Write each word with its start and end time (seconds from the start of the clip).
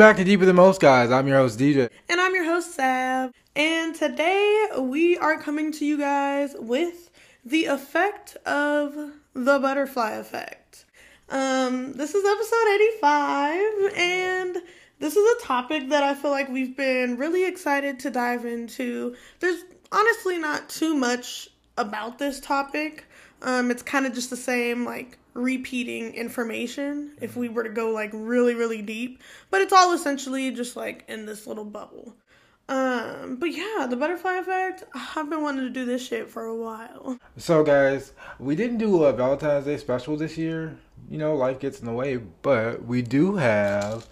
back 0.00 0.16
to 0.16 0.24
Deeper 0.24 0.46
Than 0.46 0.56
Most 0.56 0.80
Guys. 0.80 1.10
I'm 1.10 1.28
your 1.28 1.36
host, 1.36 1.58
DJ. 1.58 1.90
And 2.08 2.18
I'm 2.22 2.34
your 2.34 2.46
host, 2.46 2.74
Sav. 2.74 3.34
And 3.54 3.94
today 3.94 4.68
we 4.78 5.18
are 5.18 5.38
coming 5.38 5.70
to 5.72 5.84
you 5.84 5.98
guys 5.98 6.56
with 6.58 7.10
the 7.44 7.66
effect 7.66 8.34
of 8.46 8.94
the 9.34 9.58
butterfly 9.58 10.12
effect. 10.12 10.86
Um, 11.28 11.92
this 11.92 12.14
is 12.14 12.24
episode 12.24 12.80
85, 13.02 13.94
and 13.94 14.56
this 15.00 15.16
is 15.16 15.36
a 15.36 15.44
topic 15.44 15.90
that 15.90 16.02
I 16.02 16.14
feel 16.14 16.30
like 16.30 16.48
we've 16.48 16.74
been 16.74 17.18
really 17.18 17.46
excited 17.46 18.00
to 18.00 18.10
dive 18.10 18.46
into. 18.46 19.14
There's 19.40 19.64
honestly 19.92 20.38
not 20.38 20.70
too 20.70 20.94
much 20.94 21.50
about 21.76 22.18
this 22.18 22.40
topic. 22.40 23.04
Um, 23.42 23.70
it's 23.70 23.82
kind 23.82 24.06
of 24.06 24.14
just 24.14 24.30
the 24.30 24.36
same, 24.38 24.86
like, 24.86 25.18
repeating 25.34 26.14
information 26.14 27.12
if 27.20 27.36
we 27.36 27.48
were 27.48 27.62
to 27.64 27.70
go 27.70 27.90
like 27.90 28.10
really 28.12 28.54
really 28.54 28.82
deep. 28.82 29.22
But 29.50 29.60
it's 29.62 29.72
all 29.72 29.92
essentially 29.92 30.50
just 30.50 30.76
like 30.76 31.04
in 31.08 31.26
this 31.26 31.46
little 31.46 31.64
bubble. 31.64 32.14
Um 32.68 33.36
but 33.40 33.46
yeah 33.50 33.86
the 33.90 33.96
butterfly 33.96 34.34
effect 34.36 34.84
i've 34.94 35.28
been 35.28 35.42
wanting 35.42 35.64
to 35.64 35.70
do 35.70 35.84
this 35.84 36.06
shit 36.06 36.30
for 36.30 36.44
a 36.44 36.54
while. 36.54 37.18
So, 37.36 37.64
guys, 37.64 38.12
we 38.38 38.54
didn't 38.54 38.78
do 38.78 39.04
a 39.04 39.12
Valentine's 39.12 39.64
Day 39.64 39.76
special 39.76 40.16
this 40.16 40.38
year. 40.38 40.76
You 41.10 41.18
know, 41.18 41.34
life 41.34 41.58
gets 41.58 41.80
in 41.80 41.86
the 41.86 41.92
way, 41.92 42.18
but 42.42 42.84
we 42.84 43.02
do 43.02 43.34
have 43.36 44.06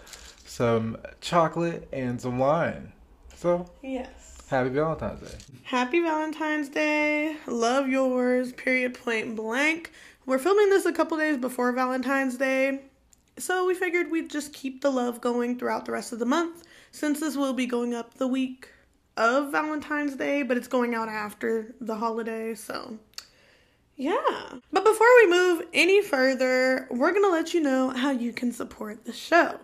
some 0.45 0.97
chocolate 1.21 1.87
and 1.93 2.19
some 2.19 2.37
wine. 2.39 2.91
So, 3.35 3.69
yes. 3.81 4.41
happy 4.49 4.69
Valentine's 4.69 5.21
Day. 5.21 5.37
happy 5.63 6.01
valentine's 6.01 6.67
day. 6.69 7.37
Love 7.47 7.87
yours 7.87 8.51
period 8.53 8.93
point 8.95 9.35
blank 9.37 9.91
we're 10.29 10.37
filming 10.37 10.69
this 10.69 10.85
a 10.85 10.93
couple 10.93 11.17
days 11.17 11.37
before 11.37 11.71
valentine's 11.71 12.37
day 12.37 12.83
so 13.39 13.65
we 13.65 13.73
figured 13.73 14.11
we'd 14.11 14.29
just 14.29 14.53
keep 14.53 14.79
the 14.81 14.89
love 14.91 15.19
going 15.19 15.57
throughout 15.57 15.85
the 15.85 15.91
rest 15.91 16.13
of 16.13 16.19
the 16.19 16.25
month 16.25 16.67
since 16.91 17.19
this 17.19 17.35
will 17.35 17.53
be 17.53 17.65
going 17.65 17.95
up 17.95 18.13
the 18.13 18.27
week 18.27 18.69
of 19.17 19.51
valentine's 19.51 20.15
day 20.15 20.43
but 20.43 20.55
it's 20.55 20.67
going 20.67 20.93
out 20.93 21.09
after 21.09 21.73
the 21.81 21.95
holiday 21.95 22.53
so 22.53 22.95
yeah. 23.95 24.15
But 24.71 24.85
before 24.85 25.07
we 25.17 25.29
move 25.29 25.63
any 25.73 26.01
further, 26.01 26.87
we're 26.89 27.11
to 27.25 27.31
let 27.31 27.53
you 27.53 27.59
know 27.59 27.89
how 27.89 28.11
you 28.11 28.31
can 28.31 28.53
support 28.53 29.03
the 29.03 29.11
show. 29.11 29.59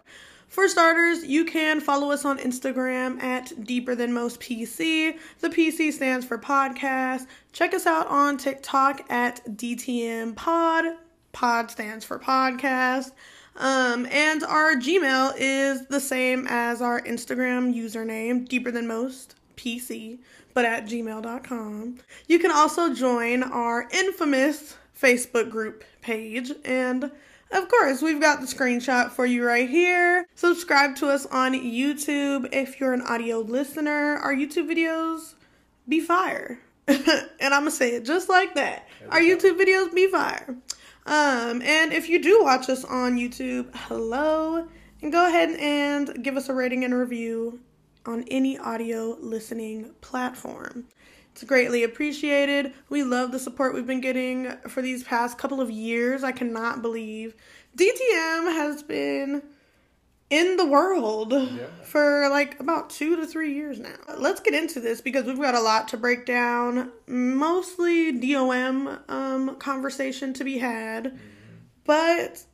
For 0.56 0.70
starters, 0.70 1.26
you 1.26 1.44
can 1.44 1.82
follow 1.82 2.12
us 2.12 2.24
on 2.24 2.38
Instagram 2.38 3.22
at 3.22 3.66
Deeper 3.66 3.94
Than 3.94 4.14
Most 4.14 4.40
PC. 4.40 5.20
The 5.42 5.50
PC 5.50 5.92
stands 5.92 6.26
for 6.26 6.38
podcast. 6.38 7.28
Check 7.52 7.74
us 7.74 7.86
out 7.86 8.08
on 8.08 8.38
TikTok 8.38 9.02
at 9.12 9.44
DTM 9.58 10.34
Pod. 10.38 10.86
Pod 11.34 11.70
stands 11.70 12.06
for 12.06 12.20
podcast. 12.20 13.12
Um, 13.58 14.08
and 14.10 14.46
our 14.46 14.76
Gmail 14.76 15.34
is 15.38 15.88
the 15.88 16.00
same 16.00 16.48
as 16.48 16.82
our 16.82 17.02
Instagram 17.02 17.76
username, 17.76 18.48
Deeper 18.48 18.72
Than 18.72 18.88
Most 18.88 19.36
PC, 19.58 20.20
but 20.54 20.64
at 20.64 20.86
gmail.com. 20.86 21.98
You 22.30 22.40
can 22.40 22.52
also 22.52 22.94
join 22.94 23.44
our 23.44 23.90
infamous 23.92 24.78
Facebook 24.98 25.50
group 25.50 25.84
page. 26.00 26.54
And 26.64 27.12
of 27.52 27.70
course, 27.70 28.02
we've 28.02 28.20
got 28.20 28.42
the 28.42 28.48
screenshot 28.48 29.12
for 29.12 29.26
you 29.26 29.46
right 29.46 29.70
here. 29.70 30.28
Subscribe 30.36 30.96
to 30.98 31.10
us 31.10 31.26
on 31.28 31.54
YouTube 31.54 32.50
if 32.52 32.80
you're 32.80 32.94
an 32.94 33.02
audio 33.02 33.40
listener. 33.40 34.18
Our 34.18 34.34
YouTube 34.34 34.70
videos 34.70 35.36
be 35.88 36.00
fire. 36.00 36.60
and 36.88 37.30
I'm 37.42 37.62
gonna 37.62 37.72
say 37.72 37.96
it 37.96 38.06
just 38.06 38.30
like 38.30 38.56
that. 38.56 38.88
Our 39.10 39.20
YouTube 39.20 39.60
videos 39.60 39.94
be 39.94 40.08
fire. 40.08 40.56
Um, 41.06 41.62
and 41.62 41.94
if 41.94 42.10
you 42.10 42.22
do 42.22 42.44
watch 42.44 42.70
us 42.70 42.84
on 42.84 43.18
YouTube, 43.18 43.70
hello, 43.74 44.68
and 45.02 45.12
go 45.12 45.28
ahead 45.28 45.52
and 45.52 46.24
give 46.24 46.36
us 46.36 46.50
a 46.50 46.54
rating 46.54 46.84
and 46.84 46.94
review 46.94 47.60
on 48.06 48.24
any 48.30 48.58
audio 48.58 49.18
listening 49.20 49.92
platform. 50.02 50.86
It's 51.36 51.44
greatly 51.44 51.84
appreciated. 51.84 52.74
We 52.88 53.04
love 53.04 53.34
the 53.34 53.40
support 53.40 53.74
we've 53.74 53.86
been 53.86 54.00
getting 54.00 54.54
for 54.70 54.82
these 54.82 55.04
past 55.04 55.38
couple 55.38 55.60
of 55.60 55.70
years. 55.70 56.24
I 56.24 56.32
cannot 56.32 56.82
believe 56.82 57.36
DTM 57.78 58.54
has 58.54 58.82
been 58.82 59.44
in 60.30 60.56
the 60.56 60.66
world 60.66 61.34
for 61.84 62.30
like 62.30 62.58
about 62.62 62.90
two 62.90 63.18
to 63.18 63.28
three 63.28 63.54
years 63.54 63.82
now. 63.82 63.98
Let's 64.18 64.40
get 64.40 64.54
into 64.54 64.80
this 64.80 65.02
because 65.02 65.26
we've 65.26 65.38
got 65.38 65.56
a 65.56 65.60
lot 65.60 65.90
to 65.90 65.98
break 65.98 66.26
down. 66.26 66.94
Mostly 67.06 68.14
DOM 68.14 68.98
um, 69.10 69.58
conversation 69.58 70.34
to 70.36 70.46
be 70.46 70.60
had, 70.60 71.20
but 71.84 72.46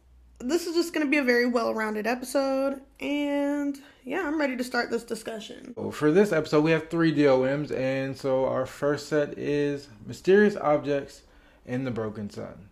this 0.44 0.68
is 0.68 0.76
just 0.76 0.94
going 0.94 1.06
to 1.06 1.10
be 1.10 1.18
a 1.18 1.24
very 1.24 1.46
well 1.46 1.74
rounded 1.74 2.08
episode. 2.08 2.82
And 3.00 3.80
yeah, 4.04 4.26
I'm 4.26 4.40
ready 4.40 4.58
to 4.58 4.64
start 4.64 4.90
this 4.90 5.04
discussion. 5.04 5.76
For 5.92 6.12
this 6.12 6.32
episode, 6.32 6.62
we 6.62 6.72
have 6.72 6.90
three 6.90 7.12
DOMs, 7.12 7.72
and 7.72 8.18
so 8.18 8.46
our 8.46 8.66
first 8.66 9.08
set 9.08 9.38
is 9.38 9.88
Mysterious 10.06 10.56
Objects 10.56 11.24
in 11.66 11.84
the 11.84 11.92
Broken 11.92 12.30
Sun. 12.30 12.70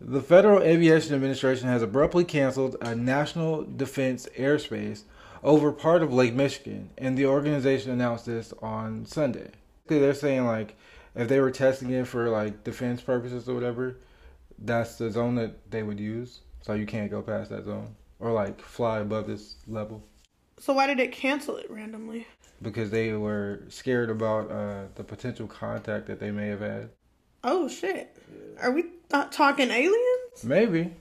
The 0.00 0.20
Federal 0.20 0.62
Aviation 0.62 1.14
Administration 1.14 1.68
has 1.68 1.82
abruptly 1.82 2.24
canceled 2.24 2.76
a 2.82 2.94
national 2.94 3.64
defense 3.64 4.28
airspace 4.36 5.04
over 5.42 5.72
part 5.72 6.02
of 6.02 6.12
Lake 6.12 6.34
Michigan, 6.34 6.90
and 6.98 7.16
the 7.16 7.26
organization 7.26 7.90
announced 7.90 8.26
this 8.26 8.52
on 8.60 9.06
Sunday. 9.06 9.50
They're 9.86 10.12
saying, 10.12 10.44
like, 10.44 10.76
if 11.14 11.28
they 11.28 11.40
were 11.40 11.50
testing 11.50 11.90
it 11.90 12.06
for, 12.06 12.28
like, 12.28 12.62
defense 12.64 13.00
purposes 13.00 13.48
or 13.48 13.54
whatever, 13.54 13.96
that's 14.58 14.96
the 14.96 15.10
zone 15.10 15.36
that 15.36 15.70
they 15.70 15.82
would 15.82 16.00
use, 16.00 16.40
so 16.66 16.74
you 16.74 16.86
can't 16.86 17.10
go 17.10 17.22
past 17.22 17.50
that 17.50 17.64
zone 17.64 17.94
or, 18.18 18.32
like, 18.32 18.60
fly 18.60 18.98
above 18.98 19.26
this 19.26 19.54
level. 19.68 20.02
So, 20.58 20.72
why 20.72 20.86
did 20.86 21.00
it 21.00 21.12
cancel 21.12 21.56
it 21.56 21.70
randomly? 21.70 22.26
because 22.62 22.90
they 22.90 23.12
were 23.12 23.62
scared 23.68 24.10
about 24.10 24.50
uh, 24.50 24.84
the 24.94 25.04
potential 25.04 25.46
contact 25.46 26.06
that 26.06 26.20
they 26.20 26.30
may 26.30 26.48
have 26.48 26.60
had. 26.60 26.90
Oh 27.44 27.68
shit. 27.68 28.16
Are 28.60 28.70
we 28.70 28.86
not 29.12 29.32
talking 29.32 29.70
aliens? 29.70 30.44
Maybe. 30.44 30.92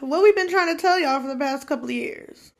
What 0.00 0.22
we've 0.22 0.36
been 0.36 0.50
trying 0.50 0.76
to 0.76 0.80
tell 0.80 0.98
y'all 0.98 1.20
for 1.20 1.28
the 1.28 1.36
past 1.36 1.66
couple 1.66 1.86
of 1.86 1.92
years. 1.92 2.52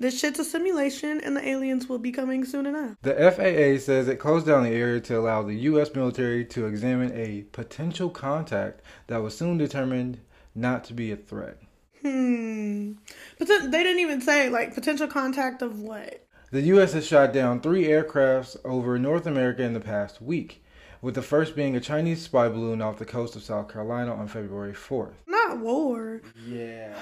This 0.00 0.18
shit's 0.18 0.38
a 0.38 0.44
simulation 0.44 1.20
and 1.20 1.36
the 1.36 1.46
aliens 1.46 1.88
will 1.88 1.98
be 1.98 2.12
coming 2.12 2.44
soon 2.44 2.66
enough. 2.66 2.96
The 3.02 3.14
FAA 3.14 3.84
says 3.84 4.06
it 4.06 4.16
closed 4.16 4.46
down 4.46 4.62
the 4.62 4.70
area 4.70 5.00
to 5.00 5.18
allow 5.18 5.42
the 5.42 5.56
U.S. 5.56 5.92
military 5.92 6.44
to 6.46 6.66
examine 6.66 7.12
a 7.12 7.42
potential 7.50 8.08
contact 8.08 8.80
that 9.08 9.18
was 9.18 9.36
soon 9.36 9.58
determined 9.58 10.20
not 10.58 10.84
to 10.84 10.94
be 10.94 11.12
a 11.12 11.16
threat. 11.16 11.58
Hmm. 12.02 12.92
But 13.38 13.48
they 13.48 13.82
didn't 13.82 14.00
even 14.00 14.20
say 14.20 14.48
like 14.48 14.74
potential 14.74 15.08
contact 15.08 15.62
of 15.62 15.80
what? 15.80 16.24
The 16.50 16.62
U.S. 16.62 16.94
has 16.94 17.06
shot 17.06 17.32
down 17.32 17.60
three 17.60 17.84
aircrafts 17.84 18.56
over 18.64 18.98
North 18.98 19.26
America 19.26 19.62
in 19.62 19.74
the 19.74 19.80
past 19.80 20.22
week, 20.22 20.64
with 21.02 21.14
the 21.14 21.22
first 21.22 21.54
being 21.54 21.76
a 21.76 21.80
Chinese 21.80 22.22
spy 22.22 22.48
balloon 22.48 22.80
off 22.80 22.98
the 22.98 23.04
coast 23.04 23.36
of 23.36 23.42
South 23.42 23.70
Carolina 23.70 24.14
on 24.14 24.28
February 24.28 24.72
4th. 24.72 25.12
Not 25.26 25.58
war. 25.58 26.22
Yeah. 26.46 26.94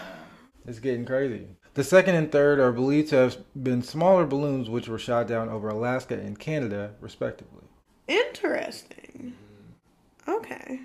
It's 0.66 0.81
getting 0.81 1.05
crazy. 1.05 1.47
The 1.75 1.84
second 1.84 2.16
and 2.16 2.33
third 2.33 2.59
are 2.59 2.72
believed 2.72 3.11
to 3.11 3.16
have 3.16 3.37
been 3.62 3.83
smaller 3.83 4.27
balloons 4.27 4.69
which 4.69 4.89
were 4.89 4.99
shot 4.99 5.28
down 5.28 5.49
over 5.49 5.69
Alaska 5.69 6.15
and 6.15 6.37
Canada, 6.39 6.95
respectively. 7.00 7.65
Interesting. 8.09 9.34
Okay. 10.27 10.81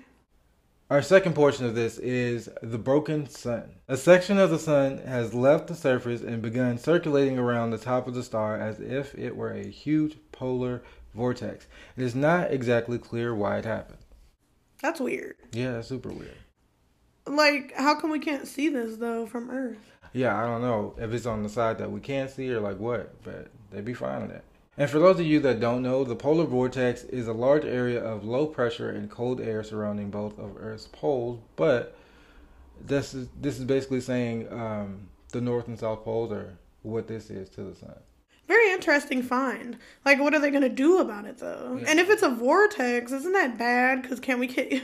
Our 0.92 1.00
second 1.00 1.34
portion 1.34 1.64
of 1.64 1.74
this 1.74 1.96
is 1.96 2.50
the 2.62 2.76
broken 2.76 3.26
sun. 3.26 3.76
A 3.88 3.96
section 3.96 4.36
of 4.36 4.50
the 4.50 4.58
sun 4.58 4.98
has 4.98 5.32
left 5.32 5.68
the 5.68 5.74
surface 5.74 6.20
and 6.20 6.42
begun 6.42 6.76
circulating 6.76 7.38
around 7.38 7.70
the 7.70 7.78
top 7.78 8.06
of 8.06 8.12
the 8.12 8.22
star 8.22 8.60
as 8.60 8.78
if 8.78 9.14
it 9.14 9.34
were 9.34 9.52
a 9.52 9.66
huge 9.66 10.18
polar 10.32 10.82
vortex. 11.14 11.66
It 11.96 12.02
is 12.02 12.14
not 12.14 12.52
exactly 12.52 12.98
clear 12.98 13.34
why 13.34 13.56
it 13.56 13.64
happened. 13.64 14.00
That's 14.82 15.00
weird. 15.00 15.36
Yeah, 15.52 15.78
it's 15.78 15.88
super 15.88 16.10
weird. 16.10 16.36
Like, 17.26 17.72
how 17.74 17.98
come 17.98 18.10
we 18.10 18.18
can't 18.18 18.46
see 18.46 18.68
this 18.68 18.96
though 18.96 19.24
from 19.24 19.50
Earth? 19.50 19.78
Yeah, 20.12 20.36
I 20.36 20.44
don't 20.44 20.60
know 20.60 20.94
if 20.98 21.14
it's 21.14 21.24
on 21.24 21.42
the 21.42 21.48
side 21.48 21.78
that 21.78 21.90
we 21.90 22.00
can't 22.00 22.30
see 22.30 22.52
or 22.52 22.60
like 22.60 22.78
what, 22.78 23.14
but 23.22 23.48
they'd 23.70 23.82
be 23.82 23.94
fine 23.94 24.20
with 24.20 24.32
that. 24.32 24.44
And 24.78 24.88
for 24.88 24.98
those 24.98 25.20
of 25.20 25.26
you 25.26 25.40
that 25.40 25.60
don't 25.60 25.82
know, 25.82 26.02
the 26.02 26.16
polar 26.16 26.44
vortex 26.44 27.04
is 27.04 27.28
a 27.28 27.32
large 27.32 27.64
area 27.64 28.02
of 28.02 28.24
low 28.24 28.46
pressure 28.46 28.90
and 28.90 29.10
cold 29.10 29.40
air 29.40 29.62
surrounding 29.62 30.10
both 30.10 30.38
of 30.38 30.56
Earth's 30.58 30.88
poles. 30.88 31.40
But 31.56 31.94
this 32.80 33.12
is 33.12 33.28
this 33.40 33.58
is 33.58 33.64
basically 33.64 34.00
saying 34.00 34.50
um, 34.50 35.08
the 35.30 35.40
north 35.40 35.68
and 35.68 35.78
south 35.78 36.04
poles 36.04 36.32
are 36.32 36.56
what 36.82 37.06
this 37.06 37.28
is 37.30 37.50
to 37.50 37.62
the 37.62 37.74
sun. 37.74 37.94
Very 38.48 38.72
interesting 38.72 39.22
find. 39.22 39.76
Like, 40.04 40.18
what 40.18 40.34
are 40.34 40.40
they 40.40 40.50
gonna 40.50 40.68
do 40.68 40.98
about 40.98 41.26
it 41.26 41.38
though? 41.38 41.78
And 41.86 42.00
if 42.00 42.08
it's 42.08 42.22
a 42.22 42.30
vortex, 42.30 43.12
isn't 43.12 43.32
that 43.32 43.58
bad? 43.58 44.02
Because 44.02 44.20
can 44.20 44.38
we 44.40 44.46
get 44.46 44.82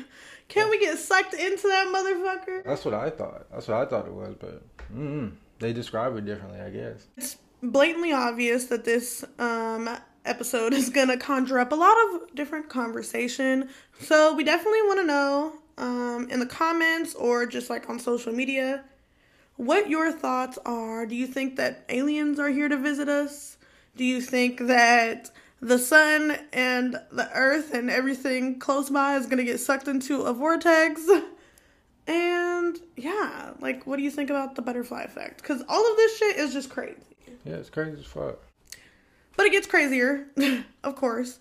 can 0.49 0.69
we 0.69 0.79
get 0.79 0.99
sucked 0.99 1.33
into 1.35 1.67
that 1.67 1.89
motherfucker? 1.89 2.63
That's 2.65 2.85
what 2.85 2.95
I 2.95 3.09
thought. 3.09 3.51
That's 3.51 3.67
what 3.69 3.79
I 3.79 3.87
thought 3.87 4.07
it 4.07 4.15
was, 4.15 4.35
but 4.39 4.63
mm 4.95 5.33
they 5.61 5.73
describe 5.73 6.17
it 6.17 6.25
differently, 6.25 6.61
I 6.61 6.71
guess. 6.71 7.07
It's 7.17 7.37
blatantly 7.63 8.13
obvious 8.13 8.67
that 8.67 8.85
this 8.85 9.25
um, 9.39 9.89
episode 10.25 10.73
is 10.75 10.91
gonna 10.91 11.17
conjure 11.17 11.59
up 11.59 11.73
a 11.73 11.77
lot 11.77 11.97
of 12.07 12.35
different 12.35 12.69
conversation. 12.69 13.69
So 14.01 14.35
we 14.35 14.45
definitely 14.45 14.83
want 14.83 15.01
to 15.01 15.07
know 15.07 15.53
um, 15.79 16.29
in 16.31 16.41
the 16.41 16.47
comments 16.47 17.15
or 17.15 17.47
just 17.47 17.71
like 17.71 17.89
on 17.89 17.99
social 17.99 18.33
media 18.33 18.85
what 19.57 19.91
your 19.91 20.13
thoughts 20.13 20.59
are. 20.65 21.05
Do 21.05 21.17
you 21.17 21.27
think 21.27 21.57
that 21.57 21.85
aliens 21.89 22.39
are 22.39 22.49
here 22.49 22.69
to 22.69 22.77
visit 22.77 23.09
us? 23.09 23.57
Do 23.97 24.05
you 24.05 24.21
think 24.21 24.61
that 24.67 25.31
the 25.61 25.79
sun 25.79 26.39
and 26.53 26.97
the 27.11 27.29
earth 27.35 27.75
and 27.75 27.91
everything 27.91 28.61
close 28.61 28.89
by 28.91 29.17
is 29.17 29.27
going 29.27 29.39
to 29.39 29.45
get 29.45 29.59
sucked 29.59 29.89
into 29.89 30.23
a 30.23 30.33
vortex? 30.33 31.09
And 32.09 32.81
yeah, 32.97 33.53
like, 33.61 33.87
what 33.87 33.99
do 33.99 34.03
you 34.03 34.11
think 34.11 34.31
about 34.31 34.55
the 34.55 34.63
butterfly 34.63 35.03
effect? 35.03 35.43
Because 35.43 35.63
all 35.69 35.91
of 35.91 35.97
this 35.97 36.17
shit 36.17 36.37
is 36.39 36.55
just 36.55 36.71
crazy. 36.71 36.97
Yeah, 37.45 37.57
it's 37.57 37.69
crazy 37.69 38.01
as 38.01 38.07
fuck. 38.07 38.39
But 39.37 39.47
it 39.47 39.53
gets 39.53 39.67
crazier, 39.67 40.27
of 40.83 40.97
course, 40.97 41.39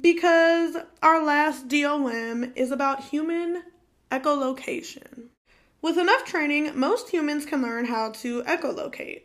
because 0.00 0.76
our 1.02 1.22
last 1.22 1.68
DOM 1.68 2.52
is 2.56 2.72
about 2.72 3.04
human 3.04 3.62
echolocation. 4.10 5.26
With 5.82 5.98
enough 5.98 6.24
training, 6.24 6.76
most 6.76 7.10
humans 7.10 7.44
can 7.44 7.62
learn 7.62 7.84
how 7.84 8.10
to 8.12 8.42
echolocate. 8.44 9.22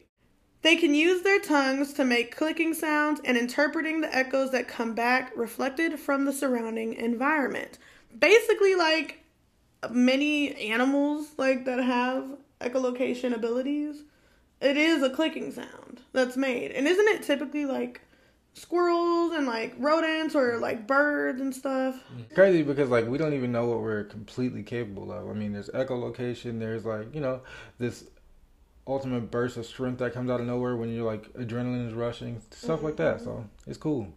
They 0.62 0.76
can 0.76 0.94
use 0.94 1.24
their 1.24 1.40
tongues 1.40 1.94
to 1.94 2.06
make 2.06 2.36
clicking 2.36 2.74
sounds 2.74 3.22
and 3.24 3.38
interpreting 3.38 4.02
the 4.02 4.16
echoes 4.16 4.52
that 4.52 4.68
come 4.68 4.94
back 4.94 5.32
reflected 5.36 6.00
from 6.00 6.26
the 6.26 6.34
surrounding 6.34 6.94
environment. 6.94 7.80
Basically, 8.20 8.76
like 8.76 9.21
many 9.90 10.56
animals 10.56 11.28
like 11.38 11.66
that 11.66 11.84
have 11.84 12.26
echolocation 12.60 13.34
abilities, 13.34 14.04
it 14.62 14.78
is 14.78 15.02
a 15.02 15.10
clicking 15.10 15.52
sound 15.52 16.02
that's 16.14 16.38
made. 16.38 16.72
And 16.72 16.88
isn't 16.88 17.08
it 17.08 17.24
typically 17.24 17.66
like 17.66 18.02
squirrels 18.54 19.34
and 19.34 19.48
like 19.48 19.74
rodents 19.78 20.36
or 20.36 20.58
like 20.60 20.86
birds 20.86 21.42
and 21.42 21.54
stuff? 21.54 22.00
It's 22.20 22.34
crazy 22.34 22.62
because 22.64 22.90
like 22.90 23.08
we 23.08 23.18
don't 23.18 23.34
even 23.34 23.52
know 23.52 23.66
what 23.66 23.82
we're 23.82 24.04
completely 24.04 24.64
capable 24.64 25.12
of. 25.12 25.30
I 25.30 25.34
mean, 25.34 25.54
there's 25.54 25.70
echolocation, 25.70 26.60
there's 26.60 26.86
like, 26.86 27.14
you 27.14 27.22
know, 27.22 27.42
this 27.80 28.06
ultimate 28.88 29.32
burst 29.32 29.58
of 29.58 29.66
strength 29.66 30.00
that 30.00 30.14
comes 30.14 30.30
out 30.30 30.40
of 30.40 30.46
nowhere 30.46 30.76
when 30.76 30.94
you're 30.94 31.06
like 31.06 31.32
adrenaline 31.34 31.88
is 31.88 31.94
rushing, 31.94 32.42
stuff 32.52 32.78
mm-hmm. 32.78 32.86
like 32.88 32.98
that. 32.98 33.22
So, 33.22 33.46
it's 33.66 33.78
cool. 33.78 34.08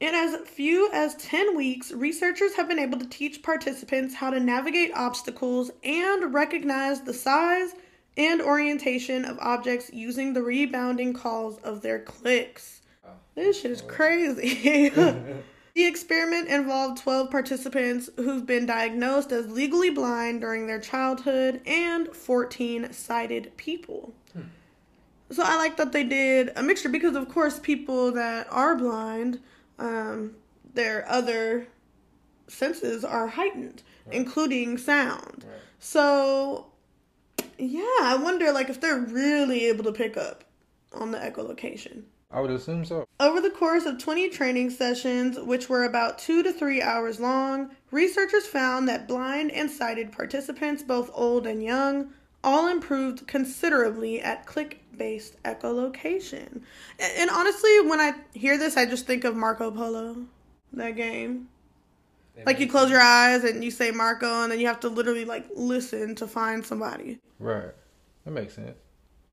In 0.00 0.14
as 0.14 0.34
few 0.48 0.90
as 0.94 1.14
10 1.16 1.54
weeks, 1.54 1.92
researchers 1.92 2.54
have 2.54 2.66
been 2.66 2.78
able 2.78 2.98
to 2.98 3.06
teach 3.06 3.42
participants 3.42 4.14
how 4.14 4.30
to 4.30 4.40
navigate 4.40 4.92
obstacles 4.94 5.70
and 5.84 6.32
recognize 6.32 7.02
the 7.02 7.12
size 7.12 7.74
and 8.16 8.40
orientation 8.40 9.26
of 9.26 9.38
objects 9.40 9.90
using 9.92 10.32
the 10.32 10.42
rebounding 10.42 11.12
calls 11.12 11.58
of 11.58 11.82
their 11.82 11.98
clicks. 11.98 12.80
This 13.34 13.60
shit 13.60 13.70
is 13.70 13.82
crazy. 13.82 14.88
the 15.74 15.86
experiment 15.86 16.48
involved 16.48 17.02
12 17.02 17.30
participants 17.30 18.08
who've 18.16 18.46
been 18.46 18.64
diagnosed 18.64 19.32
as 19.32 19.50
legally 19.50 19.90
blind 19.90 20.40
during 20.40 20.66
their 20.66 20.80
childhood 20.80 21.60
and 21.66 22.08
14 22.08 22.90
sighted 22.92 23.54
people. 23.58 24.14
Hmm. 24.32 24.40
So 25.30 25.42
I 25.44 25.56
like 25.56 25.76
that 25.76 25.92
they 25.92 26.04
did 26.04 26.52
a 26.56 26.62
mixture 26.62 26.88
because, 26.88 27.14
of 27.14 27.28
course, 27.28 27.58
people 27.58 28.12
that 28.12 28.46
are 28.50 28.74
blind 28.76 29.40
um, 29.80 30.36
their 30.74 31.08
other 31.10 31.66
senses 32.46 33.04
are 33.04 33.26
heightened, 33.26 33.82
right. 34.06 34.14
including 34.14 34.78
sound. 34.78 35.44
Right. 35.48 35.58
So, 35.78 36.66
yeah, 37.58 37.82
I 38.02 38.18
wonder 38.22 38.52
like 38.52 38.68
if 38.68 38.80
they're 38.80 38.98
really 39.00 39.66
able 39.66 39.84
to 39.84 39.92
pick 39.92 40.16
up 40.16 40.44
on 40.92 41.10
the 41.10 41.18
echolocation. 41.18 42.02
I 42.32 42.40
would 42.40 42.50
assume 42.50 42.84
so. 42.84 43.06
Over 43.18 43.40
the 43.40 43.50
course 43.50 43.86
of 43.86 43.98
20 43.98 44.28
training 44.28 44.70
sessions, 44.70 45.36
which 45.38 45.68
were 45.68 45.84
about 45.84 46.18
two 46.18 46.44
to 46.44 46.52
three 46.52 46.80
hours 46.80 47.18
long, 47.18 47.70
researchers 47.90 48.46
found 48.46 48.88
that 48.88 49.08
blind 49.08 49.50
and 49.50 49.68
sighted 49.68 50.12
participants, 50.12 50.84
both 50.84 51.10
old 51.12 51.44
and 51.46 51.60
young, 51.62 52.12
all 52.42 52.68
improved 52.68 53.26
considerably 53.26 54.20
at 54.20 54.46
click 54.46 54.82
based 54.96 55.42
echolocation. 55.44 56.62
And, 56.98 57.12
and 57.18 57.30
honestly, 57.30 57.80
when 57.86 58.00
I 58.00 58.14
hear 58.34 58.58
this, 58.58 58.76
I 58.76 58.86
just 58.86 59.06
think 59.06 59.24
of 59.24 59.36
Marco 59.36 59.70
Polo, 59.70 60.24
that 60.72 60.96
game. 60.96 61.48
like 62.46 62.60
you 62.60 62.68
close 62.68 62.90
your 62.90 63.00
eyes 63.00 63.44
and 63.44 63.62
you 63.62 63.70
say 63.70 63.90
Marco, 63.90 64.42
and 64.42 64.52
then 64.52 64.60
you 64.60 64.66
have 64.66 64.80
to 64.80 64.88
literally 64.88 65.24
like 65.24 65.46
listen 65.54 66.14
to 66.16 66.26
find 66.26 66.64
somebody. 66.64 67.18
Right. 67.38 67.72
That 68.24 68.30
makes 68.30 68.54
sense. 68.54 68.76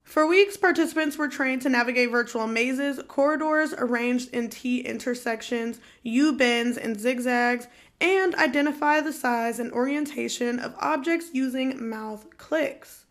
For 0.04 0.26
weeks, 0.26 0.56
participants 0.56 1.18
were 1.18 1.28
trained 1.28 1.64
to 1.64 1.70
navigate 1.70 2.10
virtual 2.12 2.48
mazes, 2.48 3.02
corridors 3.10 3.74
arranged 3.78 4.34
in 4.34 4.50
T 4.50 4.80
intersections, 4.80 5.82
U 6.04 6.32
bends, 6.32 6.78
and 6.78 6.98
zigzags, 6.98 7.68
and 8.00 8.36
identify 8.36 9.02
the 9.02 9.14
size 9.14 9.60
and 9.60 9.72
orientation 9.72 10.60
of 10.60 10.76
objects 10.80 11.30
using 11.34 11.90
mouth 11.90 12.38
clicks. 12.38 13.06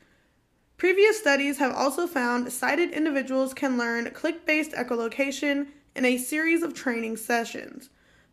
Previous 0.77 1.19
studies 1.19 1.59
have 1.59 1.75
also 1.75 2.07
found 2.07 2.53
sighted 2.53 2.91
individuals 2.91 3.55
can 3.55 3.79
learn 3.79 4.11
click 4.11 4.45
based 4.45 4.73
echolocation 4.73 5.69
in 5.95 6.05
a 6.05 6.19
series 6.19 6.63
of 6.63 6.75
training 6.75 7.17
sessions. 7.17 7.89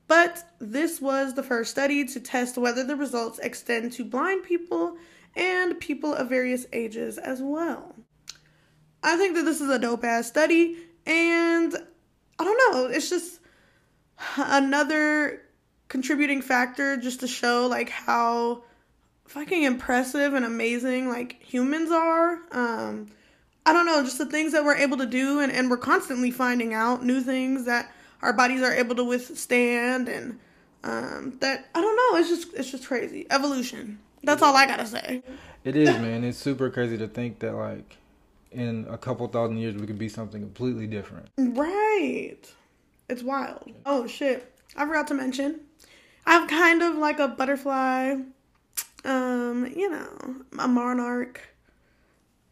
But 0.08 0.44
this 0.60 1.00
was 1.00 1.34
the 1.34 1.44
first 1.44 1.72
study 1.72 2.06
to 2.06 2.20
test 2.20 2.58
whether 2.58 2.84
the 2.84 2.98
results 2.98 3.40
extend 3.40 3.94
to 3.94 4.04
blind 4.04 4.44
people 4.44 4.98
and 5.36 5.80
people 5.80 6.14
of 6.14 6.30
various 6.30 6.66
ages 6.74 7.18
as 7.18 7.42
well. 7.42 7.96
I 9.02 9.16
think 9.16 9.36
that 9.36 9.44
this 9.44 9.62
is 9.62 9.70
a 9.70 9.80
dope 9.80 10.04
ass 10.04 10.28
study, 10.28 10.78
and 11.06 11.74
I 12.38 12.44
don't 12.44 12.74
know, 12.74 12.86
it's 12.88 13.10
just 13.10 13.40
another 14.38 15.43
contributing 15.88 16.42
factor 16.42 16.98
just 16.98 17.20
to 17.22 17.28
show 17.28 17.68
like 17.68 17.90
how 17.90 18.64
fucking 19.28 19.64
impressive 19.64 20.34
and 20.34 20.46
amazing 20.46 21.10
like 21.10 21.42
humans 21.42 21.92
are. 21.92 22.40
Um, 22.52 23.08
I 23.66 23.74
don't 23.74 23.86
know, 23.86 24.04
just 24.04 24.18
the 24.18 24.26
things 24.26 24.52
that 24.52 24.66
we're 24.66 24.76
able 24.76 24.98
to 24.98 25.06
do, 25.06 25.40
and, 25.40 25.52
and 25.52 25.70
we're 25.70 25.78
constantly 25.78 26.32
finding 26.32 26.74
out 26.74 27.04
new 27.04 27.22
things 27.22 27.66
that 27.66 27.92
our 28.22 28.34
bodies 28.34 28.62
are 28.62 28.74
able 28.74 28.96
to 28.96 29.04
withstand, 29.04 30.10
and 30.10 30.40
um, 30.84 31.38
that 31.40 31.70
I 31.74 31.82
don't 31.82 31.96
know, 31.96 32.20
it's 32.20 32.30
just 32.30 32.54
it's 32.54 32.72
just 32.72 32.88
crazy 32.88 33.26
evolution. 33.30 34.00
That's 34.24 34.42
all 34.42 34.56
I 34.56 34.66
gotta 34.66 34.86
say. 34.86 35.24
It 35.64 35.76
is, 35.76 35.90
man. 35.90 36.24
It's 36.24 36.38
super 36.38 36.70
crazy 36.70 36.98
to 36.98 37.08
think 37.08 37.40
that 37.40 37.54
like 37.54 37.98
in 38.52 38.86
a 38.90 38.98
couple 38.98 39.28
thousand 39.28 39.58
years 39.58 39.76
we 39.76 39.88
could 39.88 39.98
be 39.98 40.10
something 40.10 40.42
completely 40.42 40.88
different. 40.88 41.30
Right. 41.38 42.40
It's 43.10 43.24
wild. 43.24 43.72
Oh 43.86 44.08
shit! 44.08 44.54
I 44.76 44.86
forgot 44.86 45.08
to 45.08 45.14
mention. 45.14 45.62
I 46.26 46.34
have 46.34 46.48
kind 46.48 46.82
of 46.82 46.96
like 46.96 47.20
a 47.20 47.28
butterfly 47.28 48.16
um, 49.06 49.72
you 49.76 49.90
know, 49.90 50.36
a 50.60 50.68
monarch 50.68 51.42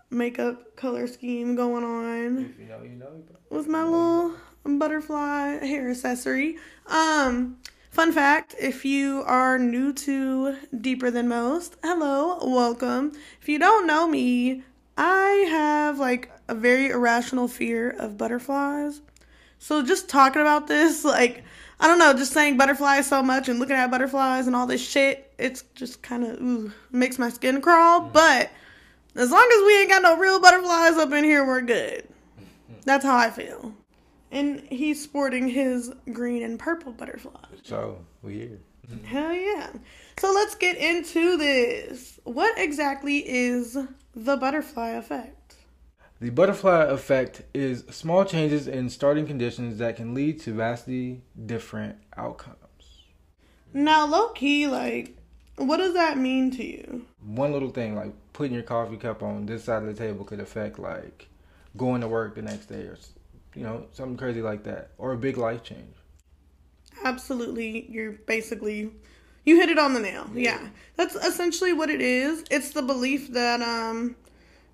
makeup 0.09 0.75
color 0.75 1.07
scheme 1.07 1.55
going 1.55 1.83
on. 1.83 2.53
You 2.59 2.65
know, 2.67 2.83
you 2.83 2.89
know, 2.89 3.23
with 3.49 3.67
my 3.67 3.83
little 3.83 4.33
butterfly 4.63 5.65
hair 5.65 5.89
accessory. 5.89 6.57
Um, 6.87 7.57
fun 7.89 8.11
fact 8.11 8.55
if 8.59 8.85
you 8.85 9.23
are 9.25 9.57
new 9.57 9.93
to 9.93 10.57
Deeper 10.79 11.11
Than 11.11 11.27
Most, 11.27 11.77
hello, 11.83 12.39
welcome. 12.43 13.13
If 13.41 13.47
you 13.47 13.59
don't 13.59 13.87
know 13.87 14.07
me, 14.07 14.63
I 14.97 15.47
have 15.49 15.99
like 15.99 16.31
a 16.47 16.55
very 16.55 16.89
irrational 16.89 17.47
fear 17.47 17.89
of 17.89 18.17
butterflies. 18.17 19.01
So 19.57 19.83
just 19.83 20.09
talking 20.09 20.41
about 20.41 20.67
this, 20.67 21.05
like, 21.05 21.43
I 21.81 21.87
don't 21.87 21.97
know, 21.97 22.13
just 22.13 22.31
saying 22.31 22.57
butterflies 22.57 23.07
so 23.07 23.23
much 23.23 23.49
and 23.49 23.59
looking 23.59 23.75
at 23.75 23.89
butterflies 23.89 24.45
and 24.45 24.55
all 24.55 24.67
this 24.67 24.87
shit, 24.87 25.33
it's 25.39 25.63
just 25.73 26.03
kind 26.03 26.23
of 26.23 26.73
makes 26.91 27.17
my 27.17 27.29
skin 27.29 27.59
crawl. 27.59 28.01
Mm. 28.01 28.13
But 28.13 28.51
as 29.15 29.31
long 29.31 29.49
as 29.51 29.65
we 29.65 29.79
ain't 29.79 29.89
got 29.89 30.03
no 30.03 30.15
real 30.15 30.39
butterflies 30.39 30.93
up 30.97 31.11
in 31.11 31.23
here, 31.23 31.45
we're 31.45 31.61
good. 31.61 32.07
That's 32.85 33.03
how 33.03 33.17
I 33.17 33.31
feel. 33.31 33.73
And 34.29 34.61
he's 34.69 35.01
sporting 35.01 35.49
his 35.49 35.91
green 36.13 36.43
and 36.43 36.59
purple 36.59 36.93
butterfly. 36.93 37.45
So 37.63 38.05
we 38.21 38.33
here. 38.33 38.59
Hell 39.03 39.33
yeah. 39.33 39.71
So 40.19 40.31
let's 40.31 40.53
get 40.55 40.77
into 40.77 41.37
this. 41.37 42.19
What 42.25 42.57
exactly 42.59 43.27
is 43.27 43.75
the 44.15 44.37
butterfly 44.37 44.89
effect? 44.91 45.40
The 46.21 46.29
butterfly 46.29 46.83
effect 46.83 47.41
is 47.51 47.83
small 47.89 48.25
changes 48.25 48.67
in 48.67 48.91
starting 48.91 49.25
conditions 49.25 49.79
that 49.79 49.95
can 49.95 50.13
lead 50.13 50.39
to 50.41 50.53
vastly 50.53 51.23
different 51.47 51.97
outcomes. 52.15 52.57
Now, 53.73 54.05
low 54.05 54.29
key, 54.29 54.67
like, 54.67 55.17
what 55.55 55.77
does 55.77 55.95
that 55.95 56.19
mean 56.19 56.51
to 56.51 56.63
you? 56.63 57.07
One 57.25 57.51
little 57.51 57.71
thing, 57.71 57.95
like 57.95 58.13
putting 58.33 58.53
your 58.53 58.61
coffee 58.61 58.97
cup 58.97 59.23
on 59.23 59.47
this 59.47 59.63
side 59.63 59.81
of 59.81 59.87
the 59.87 59.95
table, 59.95 60.23
could 60.23 60.39
affect 60.39 60.77
like 60.77 61.27
going 61.75 62.01
to 62.01 62.07
work 62.07 62.35
the 62.35 62.43
next 62.43 62.67
day, 62.67 62.81
or 62.81 62.99
you 63.55 63.63
know, 63.63 63.87
something 63.91 64.15
crazy 64.15 64.43
like 64.43 64.63
that, 64.65 64.91
or 64.99 65.13
a 65.13 65.17
big 65.17 65.37
life 65.37 65.63
change. 65.63 65.95
Absolutely, 67.03 67.89
you're 67.89 68.11
basically 68.11 68.91
you 69.43 69.55
hit 69.55 69.69
it 69.69 69.79
on 69.79 69.95
the 69.95 69.99
nail. 69.99 70.29
Yeah. 70.35 70.61
yeah. 70.61 70.69
That's 70.97 71.15
essentially 71.15 71.73
what 71.73 71.89
it 71.89 71.99
is. 71.99 72.43
It's 72.51 72.73
the 72.73 72.83
belief 72.83 73.29
that 73.29 73.59
um 73.63 74.15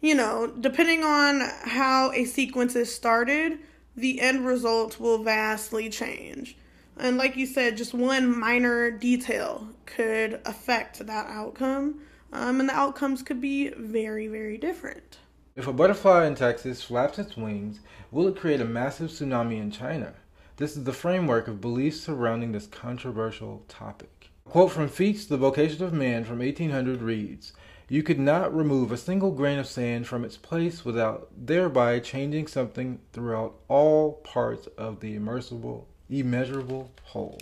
you 0.01 0.16
know, 0.16 0.48
depending 0.48 1.04
on 1.04 1.42
how 1.63 2.12
a 2.12 2.25
sequence 2.25 2.75
is 2.75 2.94
started, 2.94 3.60
the 3.96 4.22
end 4.22 4.46
result 4.46 5.00
will 5.00 5.24
vastly 5.24 5.89
change. 5.89 6.56
And 6.98 7.18
like 7.18 7.36
you 7.36 7.46
said, 7.46 7.77
just 7.77 7.94
one 7.94 8.38
minor 8.38 8.92
detail 8.92 9.68
could 9.86 10.42
affect 10.46 11.06
that 11.06 11.27
outcome. 11.27 12.01
Um, 12.34 12.60
and 12.60 12.70
the 12.70 12.75
outcomes 12.75 13.24
could 13.24 13.39
be 13.39 13.70
very, 13.70 14.27
very 14.27 14.58
different. 14.58 15.18
If 15.56 15.68
a 15.68 15.74
butterfly 15.74 16.25
in 16.27 16.36
Texas 16.36 16.84
flaps 16.84 17.18
its 17.18 17.38
wings, 17.38 17.80
will 18.12 18.27
it 18.27 18.36
create 18.36 18.62
a 18.62 18.66
massive 18.66 19.10
tsunami 19.10 19.60
in 19.60 19.72
China? 19.72 20.13
This 20.58 20.75
is 20.75 20.84
the 20.84 20.94
framework 20.94 21.48
of 21.48 21.62
beliefs 21.62 22.01
surrounding 22.01 22.51
this 22.51 22.68
controversial 22.68 23.63
topic. 23.68 24.30
A 24.46 24.50
quote 24.50 24.72
from 24.72 24.89
Fichte, 24.89 25.30
The 25.30 25.38
Vocation 25.38 25.84
of 25.84 25.94
Man 25.94 26.24
from 26.24 26.39
1800 26.39 27.01
reads 27.01 27.54
You 27.89 28.03
could 28.03 28.20
not 28.20 28.53
remove 28.53 28.91
a 28.91 28.98
single 28.98 29.32
grain 29.32 29.60
of 29.60 29.67
sand 29.67 30.08
from 30.08 30.25
its 30.25 30.36
place 30.36 30.84
without 30.84 31.29
thereby 31.38 32.00
changing 32.00 32.48
something 32.48 33.00
throughout 33.13 33.56
all 33.70 34.13
parts 34.13 34.67
of 34.77 35.00
the 35.00 35.15
immersible, 35.15 35.88
immeasurable 36.10 36.91
whole. 37.03 37.39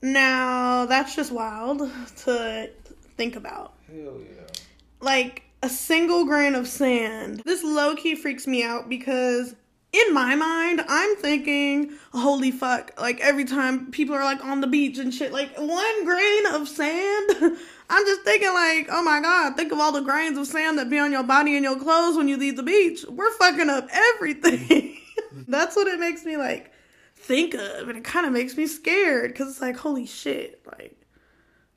Now, 0.00 0.86
that's 0.86 1.16
just 1.16 1.32
wild 1.32 1.90
to 2.18 2.70
think 3.16 3.34
about. 3.34 3.74
Hell 3.88 4.20
yeah. 4.20 4.46
Like, 5.00 5.42
a 5.62 5.68
single 5.68 6.24
grain 6.24 6.54
of 6.54 6.68
sand. 6.68 7.42
This 7.44 7.64
low 7.64 7.96
key 7.96 8.14
freaks 8.14 8.46
me 8.46 8.62
out 8.62 8.88
because 8.88 9.56
in 9.92 10.14
my 10.14 10.34
mind, 10.34 10.84
I'm 10.86 11.16
thinking, 11.16 11.92
holy 12.12 12.50
fuck, 12.50 12.92
like 13.00 13.20
every 13.20 13.44
time 13.44 13.90
people 13.90 14.14
are 14.14 14.24
like 14.24 14.44
on 14.44 14.60
the 14.60 14.66
beach 14.66 14.98
and 14.98 15.12
shit, 15.12 15.32
like 15.32 15.56
one 15.58 16.04
grain 16.04 16.46
of 16.46 16.68
sand. 16.68 17.56
I'm 17.90 18.04
just 18.04 18.22
thinking, 18.22 18.52
like, 18.52 18.88
oh 18.90 19.02
my 19.02 19.20
god, 19.20 19.56
think 19.56 19.72
of 19.72 19.80
all 19.80 19.92
the 19.92 20.00
grains 20.00 20.36
of 20.36 20.46
sand 20.46 20.78
that 20.78 20.90
be 20.90 20.98
on 20.98 21.12
your 21.12 21.22
body 21.22 21.54
and 21.54 21.64
your 21.64 21.78
clothes 21.78 22.16
when 22.16 22.28
you 22.28 22.36
leave 22.36 22.56
the 22.56 22.62
beach. 22.62 23.04
We're 23.08 23.32
fucking 23.32 23.70
up 23.70 23.88
everything. 23.90 24.98
That's 25.48 25.76
what 25.76 25.86
it 25.86 25.98
makes 25.98 26.24
me 26.24 26.36
like 26.36 26.72
think 27.16 27.54
of, 27.54 27.88
and 27.88 27.98
it 27.98 28.04
kind 28.04 28.26
of 28.26 28.32
makes 28.32 28.56
me 28.56 28.66
scared 28.66 29.32
because 29.32 29.48
it's 29.48 29.60
like, 29.60 29.76
holy 29.76 30.06
shit, 30.06 30.60
like. 30.66 30.94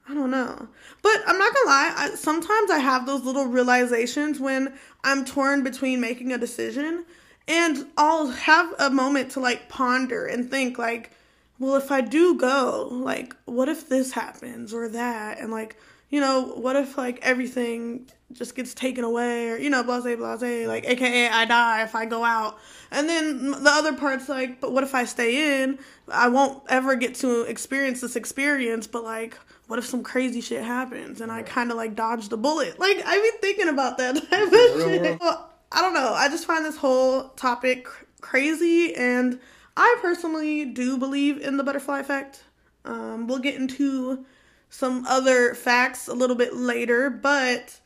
I 0.09 0.13
don't 0.13 0.31
know. 0.31 0.67
But 1.03 1.21
I'm 1.25 1.37
not 1.37 1.53
gonna 1.53 1.67
lie, 1.67 1.93
I, 1.95 2.15
sometimes 2.15 2.69
I 2.71 2.79
have 2.79 3.05
those 3.05 3.23
little 3.23 3.45
realizations 3.45 4.41
when 4.41 4.73
I'm 5.05 5.23
torn 5.23 5.63
between 5.63 6.01
making 6.01 6.33
a 6.33 6.37
decision 6.37 7.05
and 7.47 7.87
I'll 7.97 8.27
have 8.27 8.73
a 8.79 8.89
moment 8.89 9.31
to 9.31 9.39
like 9.39 9.69
ponder 9.69 10.25
and 10.25 10.49
think 10.49 10.77
like, 10.77 11.11
well, 11.59 11.75
if 11.75 11.91
I 11.91 12.01
do 12.01 12.35
go, 12.35 12.87
like, 12.91 13.35
what 13.45 13.69
if 13.69 13.87
this 13.87 14.11
happens 14.11 14.73
or 14.73 14.89
that? 14.89 15.39
And 15.39 15.51
like, 15.51 15.77
you 16.11 16.19
know, 16.19 16.53
what 16.55 16.75
if 16.75 16.97
like 16.97 17.19
everything 17.23 18.07
just 18.33 18.55
gets 18.55 18.73
taken 18.73 19.03
away 19.03 19.49
or, 19.49 19.57
you 19.57 19.69
know, 19.69 19.83
blase, 19.83 20.03
blase, 20.03 20.67
like, 20.67 20.85
AKA 20.85 21.29
I 21.29 21.45
die 21.45 21.83
if 21.83 21.95
I 21.95 22.05
go 22.05 22.23
out. 22.23 22.59
And 22.91 23.07
then 23.09 23.51
the 23.51 23.69
other 23.69 23.93
part's 23.93 24.29
like, 24.29 24.61
but 24.61 24.71
what 24.71 24.83
if 24.83 24.93
I 24.93 25.05
stay 25.05 25.63
in? 25.63 25.79
I 26.09 26.27
won't 26.27 26.63
ever 26.69 26.95
get 26.95 27.15
to 27.15 27.41
experience 27.43 28.01
this 28.01 28.15
experience, 28.15 28.87
but 28.87 29.03
like, 29.03 29.37
what 29.67 29.79
if 29.79 29.85
some 29.85 30.03
crazy 30.03 30.41
shit 30.41 30.63
happens 30.63 31.21
and 31.21 31.31
I 31.31 31.43
kind 31.43 31.71
of 31.71 31.77
like 31.77 31.95
dodge 31.95 32.29
the 32.29 32.37
bullet? 32.37 32.77
Like, 32.77 32.97
I've 32.97 33.23
been 33.23 33.39
thinking 33.39 33.69
about 33.69 33.97
that 33.97 34.15
type 34.29 34.47
of 34.47 34.81
shit. 34.81 35.19
Well, 35.19 35.49
I 35.71 35.81
don't 35.81 35.93
know. 35.93 36.13
I 36.13 36.27
just 36.27 36.45
find 36.45 36.65
this 36.65 36.75
whole 36.75 37.29
topic 37.29 37.85
cr- 37.85 38.03
crazy, 38.19 38.93
and 38.93 39.39
I 39.77 39.97
personally 40.01 40.65
do 40.65 40.97
believe 40.97 41.41
in 41.41 41.55
the 41.55 41.63
butterfly 41.63 42.01
effect. 42.01 42.43
Um, 42.83 43.27
we'll 43.27 43.39
get 43.39 43.55
into 43.55 44.25
some 44.71 45.05
other 45.05 45.53
facts 45.53 46.07
a 46.07 46.13
little 46.13 46.35
bit 46.35 46.55
later, 46.55 47.09
but 47.09 47.79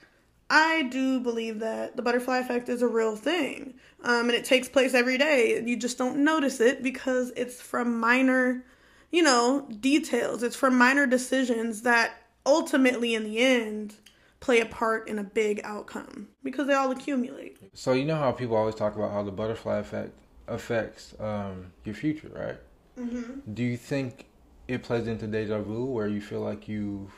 I 0.51 0.84
do 0.84 1.20
believe 1.20 1.60
that 1.60 1.96
the 1.96 2.04
butterfly 2.04 2.38
effect 2.38 2.70
is 2.70 2.84
a 2.84 2.88
real 2.88 3.15
thing. 3.15 3.74
Um, 4.04 4.30
and 4.30 4.36
it 4.36 4.46
takes 4.46 4.70
place 4.70 4.94
every 4.94 5.18
day. 5.18 5.62
You 5.65 5.77
just 5.77 5.98
don't 5.98 6.24
notice 6.24 6.62
it 6.62 6.84
because 6.84 7.34
it's 7.36 7.60
from 7.60 8.00
minor, 8.00 8.63
you 9.12 9.24
know, 9.24 9.68
details. 9.80 10.44
It's 10.44 10.56
from 10.56 10.77
minor 10.77 11.08
decisions 11.08 11.82
that 11.82 12.22
ultimately, 12.46 13.15
in 13.15 13.24
the 13.24 13.39
end, 13.39 13.96
play 14.39 14.60
a 14.60 14.65
part 14.68 15.08
in 15.08 15.18
a 15.18 15.24
big 15.24 15.62
outcome 15.63 16.27
because 16.44 16.68
they 16.68 16.75
all 16.75 16.92
accumulate. 16.92 17.58
So 17.74 17.94
you 17.94 18.06
know 18.06 18.15
how 18.15 18.32
people 18.32 18.56
always 18.56 18.75
talk 18.75 18.96
about 18.96 19.12
how 19.12 19.24
the 19.24 19.32
butterfly 19.32 19.80
effect 19.80 20.12
affects 20.48 21.15
um, 21.20 21.74
your 21.84 21.96
future, 21.96 22.30
right? 22.36 22.58
Mm-hmm. 23.00 23.54
Do 23.54 23.63
you 23.63 23.75
think 23.75 24.27
it 24.67 24.84
plays 24.84 25.07
into 25.07 25.27
deja 25.27 25.62
vu, 25.62 25.86
where 25.86 26.07
you 26.07 26.22
feel 26.22 26.41
like 26.41 26.67
you've 26.67 27.12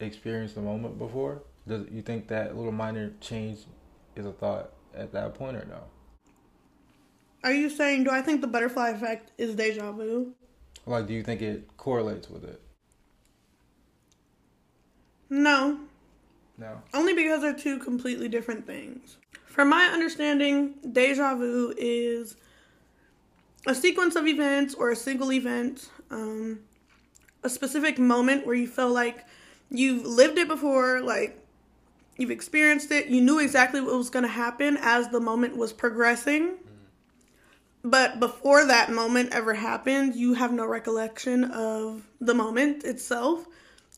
experienced 0.00 0.54
the 0.54 0.62
moment 0.62 0.98
before? 0.98 1.42
Does 1.68 1.86
you 1.90 2.02
think 2.02 2.28
that 2.28 2.56
little 2.56 2.72
minor 2.72 3.12
change 3.20 3.58
is 4.16 4.26
a 4.26 4.32
thought 4.32 4.72
at 4.94 5.12
that 5.12 5.34
point, 5.34 5.56
or 5.56 5.64
no? 5.66 5.82
Are 7.44 7.52
you 7.52 7.70
saying, 7.70 8.04
do 8.04 8.10
I 8.10 8.20
think 8.22 8.40
the 8.40 8.46
butterfly 8.46 8.90
effect 8.90 9.30
is 9.38 9.54
deja 9.54 9.92
vu? 9.92 10.34
Like, 10.86 11.06
do 11.06 11.14
you 11.14 11.22
think 11.22 11.42
it 11.42 11.76
correlates 11.76 12.28
with 12.28 12.44
it? 12.44 12.60
No, 15.28 15.78
No. 16.58 16.82
only 16.92 17.14
because 17.14 17.40
they're 17.40 17.54
two 17.54 17.78
completely 17.78 18.28
different 18.28 18.66
things. 18.66 19.16
From 19.46 19.68
my 19.68 19.84
understanding, 19.86 20.74
deja 20.92 21.34
vu 21.36 21.72
is 21.78 22.36
a 23.66 23.74
sequence 23.74 24.16
of 24.16 24.26
events 24.26 24.74
or 24.74 24.90
a 24.90 24.96
single 24.96 25.32
event, 25.32 25.88
um, 26.10 26.60
a 27.42 27.48
specific 27.48 27.98
moment 27.98 28.46
where 28.46 28.54
you 28.54 28.66
feel 28.66 28.90
like 28.90 29.24
you've 29.70 30.04
lived 30.04 30.38
it 30.38 30.48
before, 30.48 31.00
like 31.00 31.38
you've 32.16 32.30
experienced 32.30 32.90
it, 32.90 33.06
you 33.06 33.20
knew 33.20 33.38
exactly 33.38 33.80
what 33.80 33.94
was 33.94 34.10
going 34.10 34.24
to 34.24 34.28
happen 34.28 34.76
as 34.80 35.08
the 35.08 35.20
moment 35.20 35.56
was 35.56 35.72
progressing. 35.72 36.56
But 37.82 38.20
before 38.20 38.66
that 38.66 38.90
moment 38.90 39.32
ever 39.32 39.54
happened, 39.54 40.14
you 40.14 40.34
have 40.34 40.52
no 40.52 40.66
recollection 40.66 41.44
of 41.44 42.06
the 42.20 42.34
moment 42.34 42.84
itself. 42.84 43.46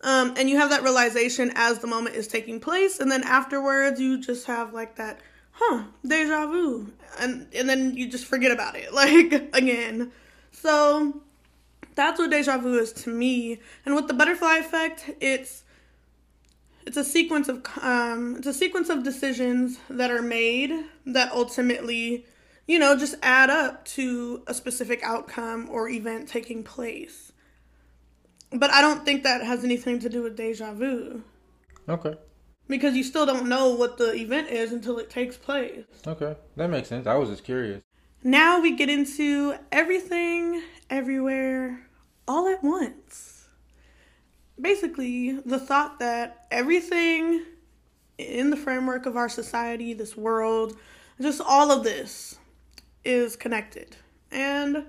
Um, 0.05 0.35
and 0.37 0.49
you 0.49 0.57
have 0.59 0.71
that 0.71 0.83
realization 0.83 1.53
as 1.55 1.79
the 1.79 1.87
moment 1.87 2.17
is 2.17 2.27
taking 2.27 2.59
place, 2.59 2.99
and 2.99 3.11
then 3.11 3.23
afterwards, 3.23 4.01
you 4.01 4.21
just 4.21 4.47
have 4.47 4.73
like 4.75 4.97
that, 4.97 5.21
huh, 5.53 5.85
deja 6.05 6.47
vu, 6.47 6.93
and 7.21 7.47
and 7.55 7.69
then 7.69 7.97
you 7.97 8.09
just 8.09 8.25
forget 8.25 8.51
about 8.51 8.75
it, 8.75 8.93
like 8.95 9.33
again. 9.55 10.11
So 10.51 11.23
that's 11.95 12.19
what 12.19 12.31
deja 12.31 12.59
vu 12.59 12.79
is 12.79 12.93
to 12.95 13.11
me. 13.11 13.59
And 13.85 13.95
with 13.95 14.09
the 14.09 14.15
butterfly 14.15 14.57
effect, 14.57 15.11
it's 15.21 15.65
it's 16.87 16.97
a 16.97 17.05
sequence 17.05 17.49
of 17.49 17.65
um, 17.81 18.37
it's 18.39 18.47
a 18.47 18.55
sequence 18.55 18.89
of 18.89 19.03
decisions 19.03 19.79
that 19.89 20.11
are 20.11 20.23
made 20.23 20.73
that 21.07 21.31
ultimately, 21.33 22.27
you 22.67 22.79
know, 22.79 22.97
just 22.97 23.15
add 23.23 23.51
up 23.51 23.85
to 23.87 24.43
a 24.47 24.55
specific 24.55 25.01
outcome 25.03 25.69
or 25.71 25.89
event 25.89 26.29
taking 26.29 26.63
place. 26.63 27.33
But 28.53 28.71
I 28.71 28.81
don't 28.81 29.05
think 29.05 29.23
that 29.23 29.43
has 29.43 29.65
anything 29.65 29.99
to 30.01 30.09
do 30.09 30.23
with 30.23 30.37
deja 30.37 30.75
vu 30.75 31.23
Okay. 31.89 32.15
because 32.69 32.95
you 32.95 33.03
still 33.03 33.25
don't 33.25 33.49
know 33.49 33.71
what 33.71 33.97
the 33.97 34.13
event 34.15 34.49
is 34.51 34.73
until 34.73 34.99
it 34.99 35.09
takes 35.09 35.37
place. 35.37 35.85
Okay. 36.07 36.37
That 36.57 36.69
makes 36.69 36.89
sense. 36.89 37.07
I 37.07 37.15
was 37.15 37.31
just 37.31 37.45
curious. 37.45 37.83
Now 38.25 38.61
we 38.61 38.77
get 38.77 38.91
into 38.91 39.55
everything, 39.73 40.63
everywhere, 40.93 41.81
all 42.29 42.47
at 42.47 42.63
once. 42.63 43.47
Basically, 44.61 45.33
the 45.41 45.59
thought 45.59 45.99
that 46.01 46.47
everything 46.51 47.43
in 48.19 48.51
the 48.51 48.59
framework 48.59 49.07
of 49.07 49.17
our 49.17 49.31
society, 49.31 49.95
this 49.95 50.19
world, 50.19 50.77
just 51.19 51.41
all 51.41 51.73
of 51.73 51.83
this 51.83 52.39
is 53.07 53.37
connected. 53.37 53.97
And 54.31 54.85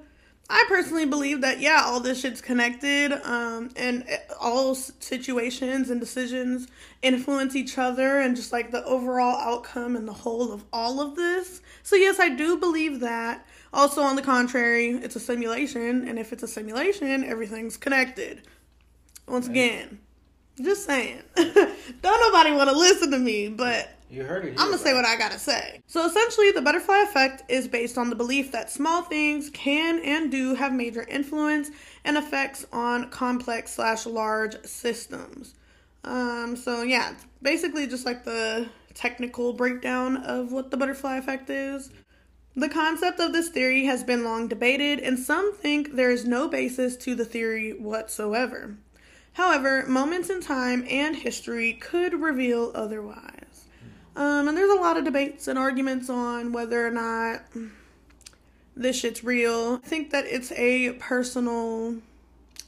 I 0.49 0.65
personally 0.67 1.05
believe 1.05 1.39
that, 1.39 1.61
yeah, 1.61 1.81
all 1.85 2.01
this 2.01 2.19
shit's 2.19 2.41
connected, 2.41 3.13
um, 3.23 3.69
and 3.77 4.05
all 4.41 4.75
situations 4.75 5.89
and 5.89 6.01
decisions 6.01 6.67
influence 7.01 7.55
each 7.55 7.77
other, 7.77 8.19
and 8.19 8.35
just 8.35 8.51
like 8.51 8.71
the 8.71 8.83
overall 8.83 9.37
outcome 9.37 9.95
and 9.95 10.05
the 10.05 10.13
whole 10.13 10.51
of 10.51 10.65
all 10.73 10.99
of 10.99 11.15
this. 11.15 11.61
So, 11.81 11.95
yes, 11.95 12.19
I 12.19 12.27
do 12.27 12.57
believe 12.57 12.99
that. 12.99 13.47
Also, 13.73 14.03
on 14.03 14.15
the 14.15 14.21
contrary, 14.21 14.91
it's 14.91 15.15
a 15.15 15.19
simulation, 15.19 16.07
and 16.07 16.19
if 16.19 16.31
it's 16.31 16.43
a 16.43 16.47
simulation, 16.47 17.23
everything's 17.23 17.75
connected. 17.75 18.43
Once 19.27 19.47
again, 19.47 19.99
just 20.61 20.85
saying. 20.85 21.23
Don't 21.35 21.73
nobody 22.03 22.51
want 22.51 22.69
to 22.69 22.77
listen 22.77 23.09
to 23.11 23.17
me, 23.17 23.49
but 23.49 23.89
You 24.11 24.23
heard 24.23 24.45
it. 24.45 24.51
I'm 24.59 24.67
gonna 24.67 24.77
say 24.77 24.93
what 24.93 25.05
I 25.05 25.17
gotta 25.17 25.39
say. 25.39 25.81
So 25.87 26.05
essentially, 26.05 26.51
the 26.51 26.61
butterfly 26.61 26.99
effect 26.99 27.49
is 27.49 27.67
based 27.67 27.97
on 27.97 28.09
the 28.11 28.15
belief 28.15 28.51
that 28.51 28.69
small 28.69 29.01
things 29.01 29.49
can 29.49 29.99
and 30.03 30.29
do 30.29 30.53
have 30.53 30.71
major 30.73 31.03
influence 31.03 31.71
and 32.03 32.15
effects 32.17 32.65
on 32.71 33.09
complex 33.09 33.71
slash 33.71 34.05
large 34.05 34.63
systems. 34.65 35.55
Um, 36.03 36.55
so 36.55 36.83
yeah, 36.83 37.15
basically 37.41 37.87
just 37.87 38.05
like 38.05 38.23
the 38.23 38.67
technical 38.93 39.53
breakdown 39.53 40.17
of 40.17 40.51
what 40.51 40.69
the 40.69 40.77
butterfly 40.77 41.17
effect 41.17 41.49
is. 41.49 41.89
The 42.55 42.69
concept 42.69 43.19
of 43.19 43.33
this 43.33 43.49
theory 43.49 43.85
has 43.85 44.03
been 44.03 44.23
long 44.23 44.47
debated, 44.47 44.99
and 44.99 45.17
some 45.17 45.53
think 45.55 45.95
there 45.95 46.11
is 46.11 46.25
no 46.25 46.47
basis 46.47 46.95
to 46.97 47.15
the 47.15 47.25
theory 47.25 47.73
whatsoever. 47.73 48.75
However, 49.33 49.85
moments 49.87 50.29
in 50.29 50.39
time 50.39 50.85
and 50.87 51.15
history 51.15 51.73
could 51.73 52.21
reveal 52.21 52.71
otherwise. 52.75 53.65
Um, 54.15 54.47
and 54.47 54.55
there's 54.55 54.71
a 54.71 54.79
lot 54.79 54.97
of 54.97 55.05
debates 55.05 55.47
and 55.47 55.57
arguments 55.57 56.09
on 56.09 56.53
whether 56.53 56.85
or 56.85 56.91
not 56.91 57.41
this 58.75 58.99
shit's 58.99 59.23
real. 59.23 59.81
I 59.83 59.87
think 59.87 60.11
that 60.11 60.25
it's 60.27 60.51
a 60.51 60.93
personal 60.93 61.95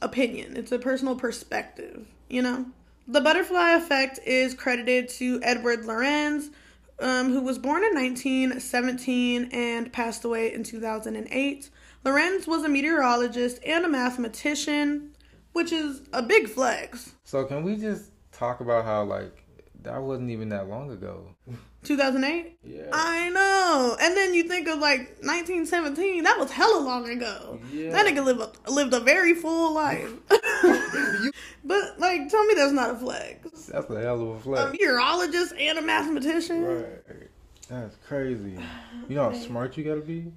opinion, 0.02 0.56
it's 0.56 0.72
a 0.72 0.78
personal 0.80 1.14
perspective, 1.14 2.06
you 2.28 2.42
know? 2.42 2.66
The 3.06 3.20
butterfly 3.20 3.74
effect 3.74 4.18
is 4.26 4.52
credited 4.52 5.08
to 5.10 5.38
Edward 5.44 5.84
Lorenz, 5.84 6.50
um, 6.98 7.32
who 7.32 7.40
was 7.40 7.58
born 7.58 7.84
in 7.84 7.94
1917 7.94 9.50
and 9.52 9.92
passed 9.92 10.24
away 10.24 10.52
in 10.52 10.62
2008. 10.62 11.70
Lorenz 12.04 12.46
was 12.46 12.64
a 12.64 12.68
meteorologist 12.68 13.58
and 13.66 13.84
a 13.84 13.88
mathematician, 13.88 15.10
which 15.52 15.72
is 15.72 16.02
a 16.12 16.22
big 16.22 16.48
flex. 16.48 17.14
So 17.24 17.44
can 17.44 17.62
we 17.64 17.76
just 17.76 18.10
talk 18.32 18.60
about 18.60 18.84
how 18.84 19.04
like 19.04 19.44
that 19.82 20.02
wasn't 20.02 20.30
even 20.30 20.48
that 20.50 20.68
long 20.68 20.90
ago? 20.90 21.28
2008? 21.86 22.58
Yeah. 22.64 22.82
I 22.92 23.30
know. 23.30 23.96
And 24.00 24.16
then 24.16 24.34
you 24.34 24.44
think 24.44 24.68
of 24.68 24.78
like 24.78 25.16
1917, 25.22 26.24
that 26.24 26.38
was 26.38 26.50
hella 26.50 26.80
long 26.80 27.08
ago. 27.08 27.60
Yeah. 27.72 27.90
That 27.90 28.06
nigga 28.06 28.24
lived 28.24 28.58
a, 28.66 28.70
lived 28.70 28.92
a 28.94 29.00
very 29.00 29.34
full 29.34 29.72
life. 29.72 30.12
but 31.64 31.98
like, 31.98 32.28
tell 32.28 32.44
me 32.46 32.54
that's 32.54 32.72
not 32.72 32.90
a 32.90 32.96
flex. 32.96 33.66
That's 33.66 33.88
a 33.90 34.00
hell 34.00 34.20
of 34.22 34.28
a 34.28 34.40
flex. 34.40 34.68
A 34.68 34.72
meteorologist 34.72 35.54
and 35.58 35.78
a 35.78 35.82
mathematician. 35.82 36.64
Right. 36.64 37.28
That's 37.68 37.96
crazy. 38.06 38.58
You 39.08 39.16
know 39.16 39.30
how 39.30 39.36
smart 39.36 39.76
you 39.76 39.84
gotta 39.84 40.00
be? 40.00 40.32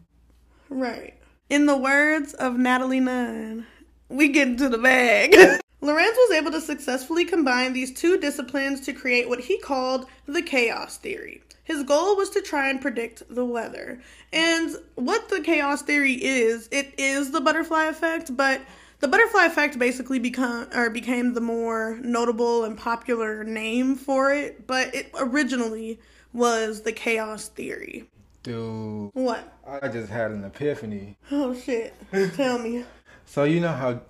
Right. 0.70 1.16
In 1.50 1.66
the 1.66 1.78
words 1.78 2.34
of 2.34 2.58
Natalie 2.58 3.00
Nunn, 3.00 3.66
we 4.08 4.30
get 4.30 4.48
into 4.48 4.70
the 4.70 4.78
bag. 4.78 5.62
Lorenz 5.82 6.18
was 6.18 6.38
able 6.38 6.52
to 6.52 6.62
successfully 6.62 7.24
combine 7.26 7.74
these 7.74 7.94
two 7.94 8.18
disciplines 8.18 8.82
to 8.82 8.94
create 8.94 9.30
what 9.30 9.40
he 9.42 9.58
called 9.60 10.06
the 10.26 10.42
chaos 10.42 10.98
theory. 10.98 11.42
His 11.64 11.84
goal 11.84 12.18
was 12.18 12.30
to 12.32 12.42
try 12.42 12.70
and 12.70 12.82
predict 12.82 13.24
the 13.34 13.46
weather. 13.46 14.02
And 14.34 14.76
what 14.96 15.30
the 15.30 15.40
chaos 15.42 15.82
theory 15.84 16.14
is, 16.14 16.68
it 16.72 16.94
is 16.98 17.32
the 17.32 17.42
butterfly 17.42 17.86
effect, 17.86 18.36
but 18.36 18.62
the 19.00 19.08
butterfly 19.08 19.46
effect 19.46 19.80
basically 19.80 20.20
become 20.20 20.68
or 20.74 20.90
became 20.90 21.34
the 21.34 21.42
more 21.42 22.00
notable 22.02 22.66
and 22.66 22.78
popular 22.78 23.44
name 23.44 23.96
for 23.96 24.34
it, 24.34 24.68
but 24.68 24.94
it 24.94 25.12
originally 25.18 26.00
was 26.34 26.82
the 26.82 26.92
chaos 26.92 27.48
theory. 27.48 28.10
Dude, 28.44 29.12
What? 29.14 29.54
I 29.68 29.88
just 29.90 30.10
had 30.10 30.32
an 30.32 30.44
epiphany. 30.44 31.18
Oh 31.32 31.54
shit. 31.54 31.94
Tell 32.34 32.58
me. 32.58 32.84
So 33.30 33.44
you 33.44 33.60
know 33.60 33.72
how 33.74 34.02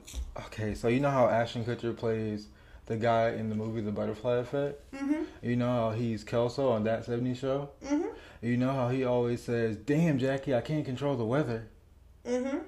okay, 0.46 0.74
so 0.74 0.88
you 0.88 1.02
know 1.02 1.10
how 1.10 1.28
Ashton 1.28 1.66
Kutcher 1.66 1.94
plays 1.96 2.48
the 2.86 2.96
guy 2.96 3.32
in 3.32 3.50
the 3.50 3.56
movie 3.56 3.82
The 3.82 3.92
Butterfly 3.92 4.38
Effect? 4.38 4.94
Mhm. 4.94 5.26
You 5.42 5.58
know 5.58 5.68
how 5.68 5.92
he's 5.92 6.24
Kelso 6.24 6.70
on 6.70 6.86
that 6.86 7.04
70s 7.06 7.38
show? 7.38 7.72
Mhm. 7.84 8.14
You 8.42 8.56
know 8.56 8.72
how 8.72 8.88
he 8.88 9.04
always 9.04 9.44
says, 9.44 9.76
Damn 9.76 10.20
Jackie, 10.20 10.56
I 10.56 10.62
can't 10.62 10.86
control 10.86 11.18
the 11.18 11.26
weather. 11.26 11.68
Mhm. 12.26 12.62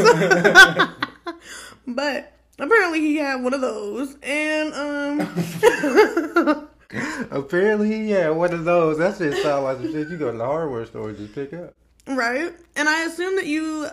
but 1.86 2.32
apparently 2.62 3.00
he 3.00 3.16
had 3.16 3.42
one 3.42 3.54
of 3.54 3.60
those. 3.60 4.16
And 4.22 4.74
um 4.74 6.68
Apparently, 7.30 8.10
yeah, 8.10 8.28
one 8.28 8.52
of 8.52 8.64
those. 8.64 8.98
That 8.98 9.16
shit 9.16 9.42
sound 9.42 9.64
like 9.64 9.78
some 9.78 9.90
shit 9.92 10.08
you 10.08 10.18
go 10.18 10.30
to 10.30 10.36
the 10.36 10.44
hardware 10.44 10.84
store 10.84 11.08
and 11.08 11.16
just 11.18 11.34
pick 11.34 11.52
up. 11.54 11.72
right? 12.06 12.52
And 12.76 12.88
I 12.88 13.04
assume 13.04 13.36
that 13.36 13.46
you 13.46 13.88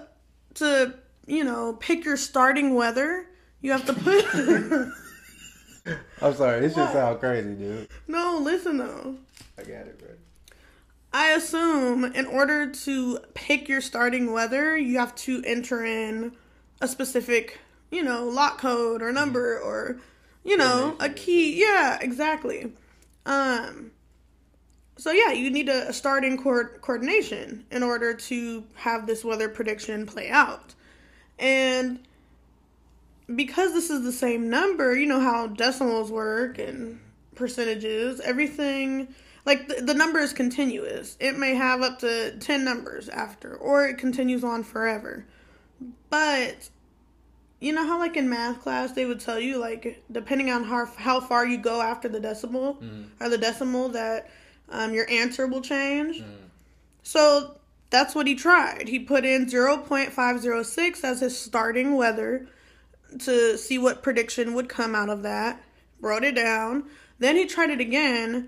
to, 0.55 0.93
you 1.25 1.43
know, 1.45 1.73
pick 1.79 2.03
your 2.03 2.17
starting 2.17 2.75
weather, 2.75 3.25
you 3.62 3.71
have 3.71 3.86
to 3.86 3.93
put 3.93 4.25
I'm 6.21 6.34
sorry, 6.36 6.60
this 6.60 6.73
shit 6.73 6.84
What? 6.84 6.93
sound 6.93 7.19
crazy, 7.19 7.53
dude. 7.55 7.88
No, 8.08 8.39
listen 8.43 8.77
though. 8.77 9.15
I 9.58 9.62
got 9.63 9.88
it, 9.88 9.97
bro. 9.99 10.10
I 11.13 11.29
assume 11.32 12.03
in 12.03 12.25
order 12.27 12.69
to 12.71 13.19
pick 13.34 13.67
your 13.69 13.82
starting 13.82 14.32
weather, 14.34 14.77
you 14.77 14.99
have 14.99 15.15
to 15.15 15.41
enter 15.45 15.84
in 15.86 16.34
a 16.82 16.88
specific, 16.88 17.60
you 17.91 18.04
know, 18.04 18.25
lot 18.25 18.58
code 18.58 19.02
or 19.02 19.12
number 19.12 19.60
or, 19.60 19.97
you 20.43 20.58
know, 20.58 20.95
a 20.99 21.10
key. 21.10 21.60
Yeah, 21.60 21.97
exactly. 22.02 22.71
Um, 23.25 23.91
so 24.97 25.12
yeah, 25.12 25.32
you 25.32 25.49
need 25.49 25.69
a, 25.69 25.89
a 25.89 25.93
starting 25.93 26.38
co- 26.38 26.67
coordination 26.82 27.65
in 27.71 27.84
order 27.84 28.13
to 28.13 28.63
have 28.75 29.08
this 29.08 29.23
weather 29.23 29.49
prediction 29.49 30.06
play 30.06 30.30
out. 30.30 30.75
And 31.38 31.99
because 33.34 33.73
this 33.73 33.89
is 33.89 34.04
the 34.04 34.12
same 34.12 34.49
number, 34.49 34.95
you 34.95 35.06
know 35.06 35.19
how 35.19 35.47
decimals 35.47 36.12
work 36.12 36.58
and 36.60 36.99
percentages, 37.36 38.19
everything 38.19 39.08
like 39.45 39.67
the, 39.67 39.82
the 39.82 39.93
number 39.93 40.19
is 40.19 40.34
continuous. 40.34 41.15
It 41.19 41.38
may 41.38 41.56
have 41.56 41.82
up 41.82 41.99
to 41.99 42.38
10 42.38 42.65
numbers 42.65 43.08
after 43.10 43.56
or 43.56 43.86
it 43.88 43.97
continues 43.97 44.43
on 44.43 44.63
forever. 44.63 45.25
But 46.10 46.69
you 47.60 47.74
know 47.74 47.86
how 47.86 48.00
like 48.00 48.15
in 48.15 48.30
math 48.30 48.62
class 48.62 48.93
they 48.93 49.06
would 49.06 49.19
tell 49.19 49.39
you 49.39 49.58
like 49.58 50.02
depending 50.12 50.50
on 50.50 50.63
how 50.63 50.86
how 50.86 51.19
far 51.19 51.45
you 51.45 51.58
go 51.58 51.82
after 51.82 52.08
the 52.08 52.19
decimal 52.19 52.76
mm-hmm. 52.76 53.04
or 53.19 53.30
the 53.30 53.38
decimal 53.38 53.89
that 53.89 54.30
um, 54.69 54.93
your 54.93 55.10
answer 55.10 55.48
will 55.48 55.62
change. 55.62 56.19
Mm-hmm. 56.19 56.45
So 57.04 57.56
that's 57.89 58.15
what 58.15 58.28
he 58.28 58.36
tried. 58.36 58.88
He 58.88 59.00
put 59.00 59.26
in 59.26 59.48
0.506 59.48 61.04
as 61.04 61.19
his 61.22 61.36
starting 61.38 61.95
weather 61.95 62.48
to 63.19 63.58
see 63.58 63.80
what 63.80 64.04
prediction 64.04 64.54
would 64.54 64.69
come 64.69 64.95
out 64.95 65.10
of 65.10 65.24
that. 65.24 65.62
Wrote 66.00 66.24
it 66.24 66.36
down. 66.36 66.86
Then 67.17 67.36
he 67.36 67.45
tried 67.45 67.72
it 67.72 67.82
again. 67.82 68.48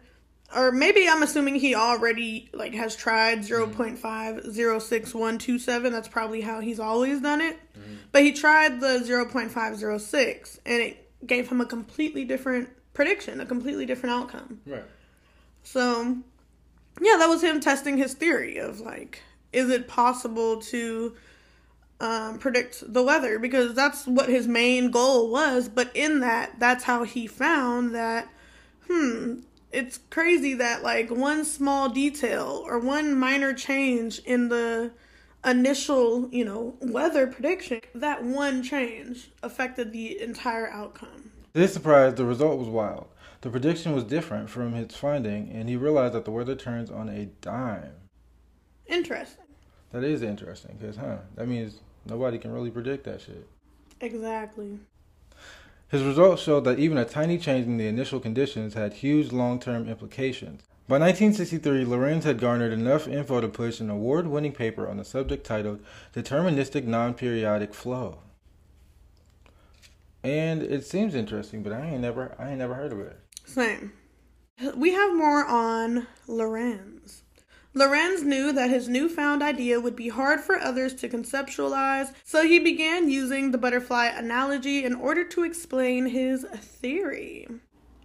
Or 0.56 0.72
maybe 0.72 1.08
I'm 1.08 1.24
assuming 1.24 1.56
he 1.56 1.76
already 1.76 2.50
like 2.54 2.74
has 2.76 2.96
tried 2.96 3.40
mm-hmm. 3.40 3.82
0.506127. 3.82 5.92
That's 5.92 6.08
probably 6.08 6.42
how 6.42 6.60
he's 6.60 6.80
always 6.80 7.20
done 7.22 7.42
it. 7.42 7.60
But 8.12 8.24
he 8.24 8.32
tried 8.32 8.82
the 8.82 9.04
0.506 9.06 10.60
and 10.66 10.82
it 10.82 11.10
gave 11.26 11.50
him 11.50 11.62
a 11.62 11.66
completely 11.66 12.26
different 12.26 12.70
prediction, 12.94 13.40
a 13.40 13.46
completely 13.46 13.86
different 13.86 14.16
outcome. 14.16 14.62
Right. 14.66 14.84
So, 15.64 16.18
yeah, 17.00 17.18
that 17.18 17.30
was 17.30 17.44
him 17.44 17.60
testing 17.60 17.98
his 17.98 18.14
theory 18.14 18.58
of 18.58 18.80
like, 18.80 19.22
is 19.54 19.70
it 19.70 19.88
possible 19.88 20.62
to 20.62 21.16
um, 22.00 22.40
predict 22.40 22.92
the 22.92 23.04
weather? 23.04 23.40
Because 23.40 23.74
that's 23.74 24.06
what 24.08 24.30
his 24.30 24.48
main 24.48 24.92
goal 24.92 25.30
was. 25.30 25.70
But 25.70 25.92
in 25.96 26.20
that, 26.20 26.60
that's 26.60 26.84
how 26.84 27.04
he 27.04 27.28
found 27.28 27.96
that, 27.96 28.28
hmm, 28.88 29.40
it's 29.72 30.00
crazy 30.10 30.54
that 30.56 30.84
like 30.84 31.10
one 31.10 31.46
small 31.46 31.88
detail 31.90 32.64
or 32.66 32.80
one 32.80 33.16
minor 33.16 33.54
change 33.54 34.20
in 34.20 34.50
the 34.50 34.92
initial, 35.46 36.30
you 36.32 36.46
know, 36.46 36.76
weather 36.82 37.28
prediction, 37.28 37.82
that 37.96 38.24
one 38.24 38.64
change 38.64 39.32
affected 39.42 39.92
the 39.92 40.22
entire 40.22 40.70
outcome. 40.70 41.32
To 41.54 41.60
his 41.60 41.74
surprise, 41.74 42.16
the 42.16 42.26
result 42.26 42.60
was 42.60 42.68
wild. 42.68 43.08
The 43.42 43.50
prediction 43.50 43.94
was 43.94 44.04
different 44.04 44.50
from 44.50 44.74
his 44.74 44.96
finding, 44.96 45.50
and 45.50 45.68
he 45.68 45.76
realized 45.76 46.14
that 46.14 46.26
the 46.26 46.32
weather 46.32 46.56
turns 46.56 46.92
on 46.92 47.10
a 47.10 47.26
dime. 47.42 47.94
Interesting. 48.88 49.46
That 49.92 50.04
is 50.04 50.22
interesting, 50.22 50.78
because, 50.80 50.98
huh, 50.98 51.18
that 51.36 51.48
means 51.48 51.80
nobody 52.06 52.38
can 52.38 52.52
really 52.52 52.72
predict 52.72 53.04
that 53.06 53.22
shit. 53.22 53.48
Exactly. 54.00 54.80
His 55.90 56.04
results 56.04 56.42
showed 56.42 56.64
that 56.66 56.80
even 56.80 56.98
a 56.98 57.04
tiny 57.04 57.38
change 57.38 57.66
in 57.66 57.78
the 57.78 57.88
initial 57.88 58.20
conditions 58.20 58.76
had 58.76 58.94
huge 58.94 59.34
long 59.34 59.60
term 59.60 59.90
implications. 59.90 60.62
By 60.92 61.00
1963, 61.00 61.86
Lorenz 61.86 62.26
had 62.26 62.38
garnered 62.38 62.74
enough 62.74 63.08
info 63.08 63.40
to 63.40 63.48
push 63.48 63.80
an 63.80 63.90
award 63.90 64.28
winning 64.28 64.52
paper 64.52 64.90
on 64.90 64.98
the 64.98 65.06
subject 65.06 65.46
titled 65.46 65.80
Deterministic 66.14 66.84
Non 66.84 67.14
Periodic 67.14 67.74
Flow. 67.74 68.20
And 70.22 70.62
it 70.62 70.86
seems 70.86 71.16
interesting, 71.16 71.64
but 71.64 71.72
I 71.72 71.86
ain't 71.86 72.02
never 72.02 72.36
I 72.38 72.50
ain't 72.50 72.58
never 72.58 72.74
heard 72.74 72.92
of 72.92 73.00
it. 73.00 73.18
Same. 73.46 73.94
We 74.76 74.92
have 74.92 75.16
more 75.16 75.46
on 75.46 76.08
Lorenz. 76.28 77.24
Lorenz 77.74 78.24
knew 78.24 78.52
that 78.52 78.70
his 78.70 78.90
newfound 78.90 79.42
idea 79.42 79.80
would 79.80 79.96
be 79.96 80.10
hard 80.10 80.42
for 80.42 80.58
others 80.58 80.94
to 80.96 81.08
conceptualize, 81.08 82.14
so 82.26 82.44
he 82.44 82.60
began 82.60 83.10
using 83.10 83.52
the 83.52 83.58
butterfly 83.58 84.08
analogy 84.08 84.84
in 84.84 84.96
order 84.96 85.24
to 85.24 85.46
explain 85.46 86.08
his 86.08 86.44
theory. 86.44 87.48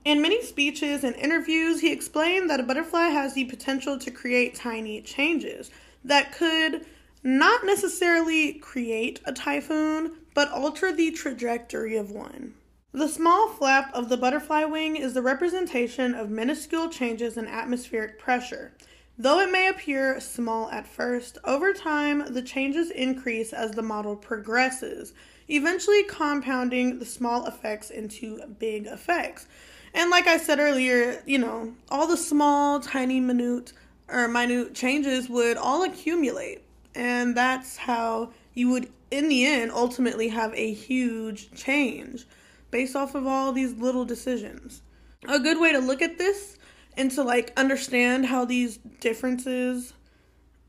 In 0.07 0.23
many 0.23 0.41
speeches 0.41 1.03
and 1.03 1.17
interviews, 1.17 1.81
he 1.81 1.91
explained 1.91 2.49
that 2.49 2.61
a 2.61 2.63
butterfly 2.63 3.09
has 3.09 3.35
the 3.35 3.45
potential 3.47 3.99
to 3.99 4.11
create 4.13 4.55
tiny 4.55 5.01
changes 5.01 5.73
that 6.05 6.31
could 6.31 6.87
not 7.25 7.67
necessarily 7.67 8.53
create 8.53 9.19
a 9.25 9.33
typhoon, 9.33 10.13
but 10.33 10.53
alter 10.53 10.93
the 10.93 11.11
trajectory 11.11 11.97
of 11.97 12.13
one. 12.13 12.55
The 12.93 13.09
small 13.09 13.49
flap 13.49 13.93
of 13.93 14.09
the 14.09 14.17
butterfly 14.17 14.63
wing 14.63 14.95
is 14.95 15.13
the 15.13 15.23
representation 15.23 16.15
of 16.15 16.31
minuscule 16.31 16.89
changes 16.89 17.37
in 17.37 17.49
atmospheric 17.49 18.17
pressure. 18.17 18.75
Though 19.19 19.41
it 19.41 19.51
may 19.51 19.67
appear 19.67 20.21
small 20.21 20.71
at 20.71 20.87
first, 20.87 21.39
over 21.43 21.73
time 21.73 22.33
the 22.33 22.43
changes 22.43 22.93
increase 22.93 23.53
as 23.53 23.73
the 23.73 23.83
model 23.83 24.15
progresses, 24.15 25.15
eventually 25.49 26.05
compounding 26.05 27.01
the 27.01 27.07
small 27.07 27.45
effects 27.47 27.91
into 27.91 28.47
big 28.61 28.87
effects. 28.87 29.49
And 29.97 30.11
like 30.11 30.27
I 30.27 30.37
said 30.37 30.59
earlier, 30.59 31.23
you 31.25 31.39
know, 31.39 31.73
all 31.91 32.07
the 32.07 32.19
small, 32.19 32.81
tiny, 32.81 33.19
minute 33.19 33.73
or 34.09 34.29
minute 34.29 34.75
changes 34.75 35.31
would 35.31 35.57
all 35.57 35.85
accumulate. 35.85 36.63
And 36.95 37.35
that's 37.35 37.79
how 37.79 38.31
you 38.53 38.69
would, 38.69 38.91
in 39.11 39.31
the 39.31 39.47
end, 39.47 39.73
ultimately 39.73 40.29
have 40.29 40.53
a 40.53 40.73
huge 40.73 41.51
change 41.55 42.27
based 42.71 42.95
off 42.95 43.15
of 43.15 43.27
all 43.27 43.53
these 43.53 43.73
little 43.73 44.05
decisions. 44.05 44.83
A 45.27 45.41
good 45.41 45.59
way 45.59 45.73
to 45.73 45.79
look 45.79 46.03
at 46.03 46.19
this 46.19 46.59
and 46.99 47.11
to 47.13 47.23
like 47.23 47.55
understand 47.57 48.27
how 48.27 48.45
these 48.45 48.77
differences 49.01 49.95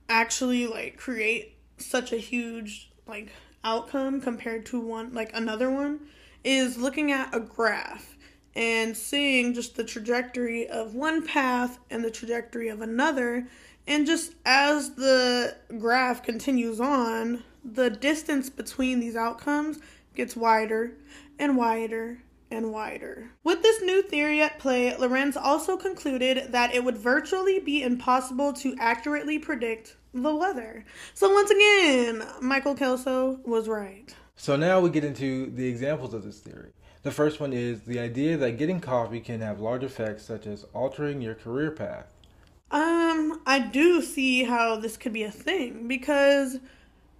actually 0.08 0.68
like 0.68 0.96
create 0.96 1.58
such 1.78 2.14
a 2.14 2.18
huge 2.18 2.92
like 3.08 3.30
outcome 3.66 4.22
compared 4.22 4.66
to 4.66 4.80
one 4.80 5.14
like 5.14 5.30
another 5.34 5.70
one 5.70 6.00
is 6.46 6.78
looking 6.78 7.12
at 7.12 7.34
a 7.36 7.40
graph 7.42 8.17
and 8.58 8.98
seeing 8.98 9.54
just 9.54 9.76
the 9.76 9.84
trajectory 9.84 10.68
of 10.68 10.96
one 10.96 11.26
path 11.26 11.78
and 11.92 12.04
the 12.04 12.10
trajectory 12.10 12.68
of 12.70 12.82
another 12.82 13.48
and 13.86 14.06
just 14.06 14.34
as 14.46 14.96
the 14.96 15.56
graph 15.78 16.24
continues 16.24 16.82
on 16.82 17.44
the 17.64 17.90
distance 17.90 18.50
between 18.50 19.00
these 19.00 19.16
outcomes 19.16 19.80
gets 20.16 20.36
wider 20.36 20.92
and 21.38 21.56
wider 21.56 22.18
and 22.50 22.72
wider. 22.72 23.30
With 23.44 23.62
this 23.62 23.82
new 23.82 24.02
theory 24.02 24.42
at 24.42 24.58
play, 24.58 24.96
Lorenz 24.98 25.38
also 25.38 25.78
concluded 25.78 26.52
that 26.52 26.74
it 26.74 26.84
would 26.84 26.98
virtually 26.98 27.60
be 27.60 27.84
impossible 27.84 28.54
to 28.54 28.76
accurately 28.80 29.38
predict 29.38 29.98
the 30.14 30.36
weather. 30.36 30.84
So 31.14 31.32
once 31.32 31.52
again, 31.52 32.26
Michael 32.42 32.74
Kelso 32.74 33.40
was 33.46 33.68
right. 33.68 34.14
So 34.36 34.56
now 34.56 34.80
we 34.80 34.90
get 34.90 35.04
into 35.04 35.52
the 35.52 35.68
examples 35.68 36.14
of 36.14 36.24
this 36.24 36.40
theory. 36.40 36.72
The 37.08 37.14
first 37.14 37.40
one 37.40 37.54
is 37.54 37.84
the 37.84 38.00
idea 38.00 38.36
that 38.36 38.58
getting 38.58 38.82
coffee 38.82 39.22
can 39.22 39.40
have 39.40 39.62
large 39.62 39.82
effects 39.82 40.26
such 40.26 40.46
as 40.46 40.66
altering 40.74 41.22
your 41.22 41.36
career 41.36 41.72
path. 41.72 42.14
Um, 42.70 43.40
I 43.46 43.60
do 43.60 44.02
see 44.02 44.44
how 44.44 44.76
this 44.76 44.98
could 44.98 45.14
be 45.14 45.24
a 45.24 45.32
thing 45.32 45.88
because 45.88 46.58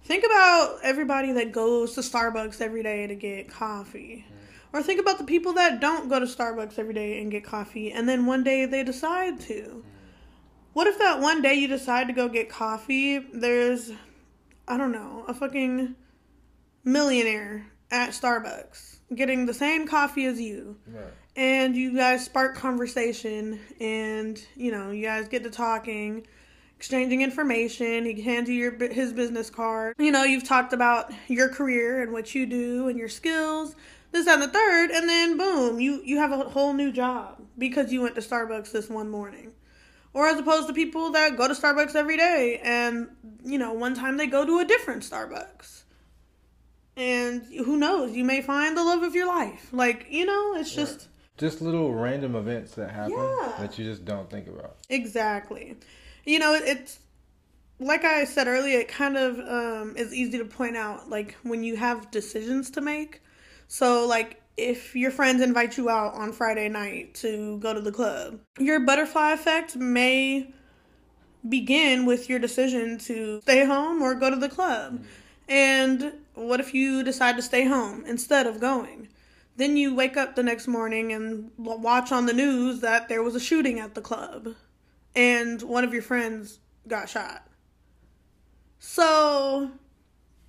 think 0.04 0.24
about 0.26 0.80
everybody 0.82 1.32
that 1.32 1.52
goes 1.52 1.94
to 1.94 2.02
Starbucks 2.02 2.60
every 2.60 2.82
day 2.82 3.06
to 3.06 3.14
get 3.14 3.48
coffee. 3.48 4.26
Mm. 4.28 4.78
Or 4.78 4.82
think 4.82 5.00
about 5.00 5.16
the 5.16 5.24
people 5.24 5.54
that 5.54 5.80
don't 5.80 6.10
go 6.10 6.20
to 6.20 6.26
Starbucks 6.26 6.78
every 6.78 6.92
day 6.92 7.22
and 7.22 7.30
get 7.30 7.42
coffee 7.42 7.90
and 7.90 8.06
then 8.06 8.26
one 8.26 8.44
day 8.44 8.66
they 8.66 8.84
decide 8.84 9.40
to. 9.40 9.54
Mm. 9.54 9.82
What 10.74 10.86
if 10.86 10.98
that 10.98 11.20
one 11.20 11.40
day 11.40 11.54
you 11.54 11.66
decide 11.66 12.08
to 12.08 12.12
go 12.12 12.28
get 12.28 12.50
coffee, 12.50 13.20
there's 13.20 13.90
I 14.68 14.76
don't 14.76 14.92
know, 14.92 15.24
a 15.26 15.32
fucking 15.32 15.94
millionaire 16.84 17.68
at 17.90 18.10
Starbucks 18.10 18.97
getting 19.14 19.46
the 19.46 19.54
same 19.54 19.86
coffee 19.86 20.26
as 20.26 20.40
you. 20.40 20.76
Right. 20.86 21.04
And 21.36 21.76
you 21.76 21.94
guys 21.94 22.24
spark 22.24 22.56
conversation 22.56 23.60
and, 23.80 24.42
you 24.56 24.72
know, 24.72 24.90
you 24.90 25.04
guys 25.04 25.28
get 25.28 25.44
to 25.44 25.50
talking, 25.50 26.26
exchanging 26.76 27.22
information. 27.22 28.04
He 28.04 28.20
hands 28.20 28.48
you 28.48 28.54
your 28.56 28.88
his 28.92 29.12
business 29.12 29.48
card. 29.48 29.94
You 29.98 30.10
know, 30.10 30.24
you've 30.24 30.44
talked 30.44 30.72
about 30.72 31.12
your 31.28 31.48
career 31.48 32.02
and 32.02 32.12
what 32.12 32.34
you 32.34 32.44
do 32.44 32.88
and 32.88 32.98
your 32.98 33.08
skills, 33.08 33.76
this 34.10 34.26
and 34.26 34.42
the 34.42 34.48
third, 34.48 34.90
and 34.90 35.08
then 35.08 35.36
boom, 35.36 35.78
you 35.80 36.02
you 36.04 36.18
have 36.18 36.32
a 36.32 36.38
whole 36.48 36.72
new 36.72 36.90
job 36.90 37.40
because 37.56 37.92
you 37.92 38.02
went 38.02 38.14
to 38.16 38.20
Starbucks 38.20 38.72
this 38.72 38.88
one 38.88 39.08
morning. 39.08 39.52
Or 40.14 40.26
as 40.26 40.38
opposed 40.40 40.66
to 40.68 40.74
people 40.74 41.10
that 41.12 41.36
go 41.36 41.46
to 41.46 41.54
Starbucks 41.54 41.94
every 41.94 42.16
day 42.16 42.60
and, 42.64 43.10
you 43.44 43.58
know, 43.58 43.74
one 43.74 43.94
time 43.94 44.16
they 44.16 44.26
go 44.26 44.44
to 44.44 44.58
a 44.58 44.64
different 44.64 45.02
Starbucks 45.02 45.82
and 46.98 47.44
who 47.64 47.76
knows 47.76 48.12
you 48.12 48.24
may 48.24 48.42
find 48.42 48.76
the 48.76 48.82
love 48.82 49.02
of 49.02 49.14
your 49.14 49.26
life 49.26 49.68
like 49.72 50.06
you 50.10 50.26
know 50.26 50.54
it's 50.56 50.74
just 50.74 50.98
right. 50.98 51.08
just 51.38 51.62
little 51.62 51.94
random 51.94 52.34
events 52.34 52.74
that 52.74 52.90
happen 52.90 53.12
yeah. 53.12 53.52
that 53.58 53.78
you 53.78 53.84
just 53.84 54.04
don't 54.04 54.28
think 54.28 54.48
about 54.48 54.76
exactly 54.90 55.76
you 56.24 56.38
know 56.38 56.52
it's 56.54 56.98
like 57.78 58.04
i 58.04 58.24
said 58.24 58.48
earlier 58.48 58.80
it 58.80 58.88
kind 58.88 59.16
of 59.16 59.38
um, 59.38 59.96
is 59.96 60.12
easy 60.12 60.36
to 60.36 60.44
point 60.44 60.76
out 60.76 61.08
like 61.08 61.36
when 61.44 61.62
you 61.62 61.76
have 61.76 62.10
decisions 62.10 62.68
to 62.70 62.80
make 62.80 63.22
so 63.68 64.04
like 64.06 64.42
if 64.56 64.96
your 64.96 65.12
friends 65.12 65.40
invite 65.40 65.78
you 65.78 65.88
out 65.88 66.12
on 66.14 66.32
friday 66.32 66.68
night 66.68 67.14
to 67.14 67.58
go 67.60 67.72
to 67.72 67.80
the 67.80 67.92
club 67.92 68.40
your 68.58 68.80
butterfly 68.80 69.32
effect 69.32 69.76
may 69.76 70.52
begin 71.48 72.04
with 72.04 72.28
your 72.28 72.40
decision 72.40 72.98
to 72.98 73.40
stay 73.42 73.64
home 73.64 74.02
or 74.02 74.16
go 74.16 74.28
to 74.28 74.36
the 74.36 74.48
club 74.48 74.94
mm-hmm. 74.94 75.04
and 75.48 76.12
what 76.46 76.60
if 76.60 76.74
you 76.74 77.02
decide 77.02 77.36
to 77.36 77.42
stay 77.42 77.64
home 77.64 78.04
instead 78.06 78.46
of 78.46 78.60
going? 78.60 79.08
Then 79.56 79.76
you 79.76 79.94
wake 79.94 80.16
up 80.16 80.36
the 80.36 80.42
next 80.42 80.68
morning 80.68 81.12
and 81.12 81.50
watch 81.56 82.12
on 82.12 82.26
the 82.26 82.32
news 82.32 82.80
that 82.80 83.08
there 83.08 83.22
was 83.22 83.34
a 83.34 83.40
shooting 83.40 83.80
at 83.80 83.94
the 83.94 84.00
club 84.00 84.54
and 85.14 85.60
one 85.62 85.84
of 85.84 85.92
your 85.92 86.02
friends 86.02 86.60
got 86.86 87.08
shot. 87.08 87.44
So, 88.78 89.72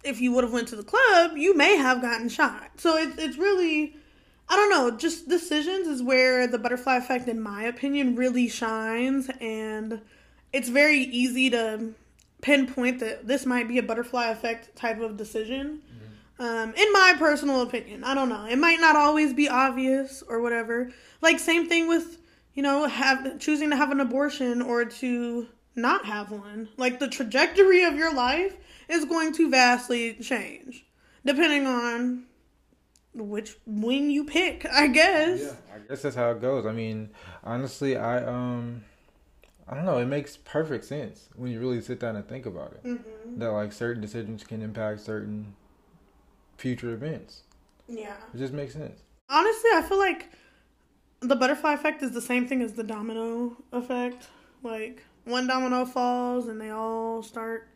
if 0.04 0.22
you 0.22 0.32
would 0.32 0.44
have 0.44 0.54
went 0.54 0.68
to 0.70 0.76
the 0.76 0.84
club, 0.84 1.36
you 1.36 1.56
may 1.56 1.76
have 1.76 2.02
gotten 2.02 2.30
shot. 2.30 2.72
So 2.78 2.96
it's 2.96 3.18
it's 3.18 3.38
really 3.38 3.96
I 4.48 4.56
don't 4.56 4.70
know, 4.70 4.98
just 4.98 5.28
decisions 5.28 5.88
is 5.88 6.02
where 6.02 6.48
the 6.48 6.58
butterfly 6.58 6.98
effect 6.98 7.28
in 7.28 7.42
my 7.42 7.64
opinion 7.64 8.16
really 8.16 8.48
shines 8.48 9.30
and 9.40 10.02
it's 10.52 10.70
very 10.70 11.02
easy 11.02 11.50
to 11.52 11.94
pinpoint 12.42 13.00
that 13.00 13.28
this 13.28 13.46
might 13.46 13.68
be 13.68 13.78
a 13.78 13.84
butterfly 13.84 14.28
effect 14.28 14.76
type 14.76 15.00
of 15.00 15.18
decision. 15.18 15.82
Mm-hmm. 15.86 16.44
Um, 16.44 16.74
in 16.76 16.92
my 16.94 17.16
personal 17.18 17.62
opinion, 17.62 18.04
I 18.04 18.14
don't 18.14 18.30
know. 18.30 18.46
It 18.46 18.58
might 18.58 18.80
not 18.80 18.96
always 18.96 19.34
be 19.34 19.50
obvious 19.50 20.24
or 20.28 20.42
whatever. 20.42 20.92
Like 21.22 21.40
same 21.40 21.68
thing 21.68 21.88
with 21.88 22.18
you 22.54 22.64
know 22.64 22.88
have 22.88 23.40
choosing 23.40 23.70
to 23.72 23.76
have 23.76 23.92
an 23.92 24.00
abortion 24.00 24.62
or 24.62 24.86
to 24.86 25.48
not 25.76 26.06
have 26.06 26.32
one. 26.32 26.70
Like 26.78 27.00
the 27.00 27.08
trajectory 27.08 27.84
of 27.84 27.96
your 27.96 28.14
life 28.14 28.56
is 28.88 29.06
going 29.06 29.34
to 29.34 29.50
vastly 29.50 30.14
change 30.16 30.86
depending 31.26 31.68
on 31.68 32.26
which 33.14 33.58
wing 33.66 34.10
you 34.10 34.24
pick. 34.24 34.66
I 34.66 34.88
guess. 34.88 35.42
Yeah, 35.42 35.76
I 35.76 35.80
guess 35.90 36.02
that's 36.04 36.16
how 36.16 36.32
it 36.32 36.42
goes. 36.42 36.66
I 36.66 36.72
mean, 36.72 37.10
honestly, 37.44 37.98
I 37.98 38.24
um 38.24 38.86
I 39.70 39.76
don't 39.76 39.86
know. 39.86 40.00
It 40.00 40.08
makes 40.08 40.36
perfect 40.36 40.84
sense 40.86 41.30
when 41.36 41.52
you 41.52 41.60
really 41.60 41.80
sit 41.80 42.00
down 42.00 42.16
and 42.16 42.28
think 42.28 42.48
about 42.48 42.74
it. 42.74 42.84
Mm-hmm. 42.84 43.40
That 43.40 43.52
like 43.52 43.72
certain 43.72 44.02
decisions 44.02 44.44
can 44.44 44.64
impact 44.64 45.02
certain 45.02 45.54
future 46.58 46.92
events. 46.92 47.44
Yeah, 47.88 48.16
it 48.34 48.38
just 48.38 48.54
makes 48.54 48.74
sense. 48.74 49.04
Honestly, 49.30 49.70
I 49.74 49.84
feel 49.84 50.00
like 50.00 50.32
the 51.20 51.36
butterfly 51.36 51.74
effect 51.74 52.02
is 52.02 52.12
the 52.12 52.22
same 52.22 52.48
thing 52.48 52.64
as 52.64 52.74
the 52.74 52.84
domino 52.84 53.58
effect. 53.72 54.28
Like 54.64 55.04
one 55.26 55.46
domino 55.46 55.86
falls 55.86 56.48
and 56.48 56.60
they 56.60 56.72
all 56.72 57.22
start 57.22 57.68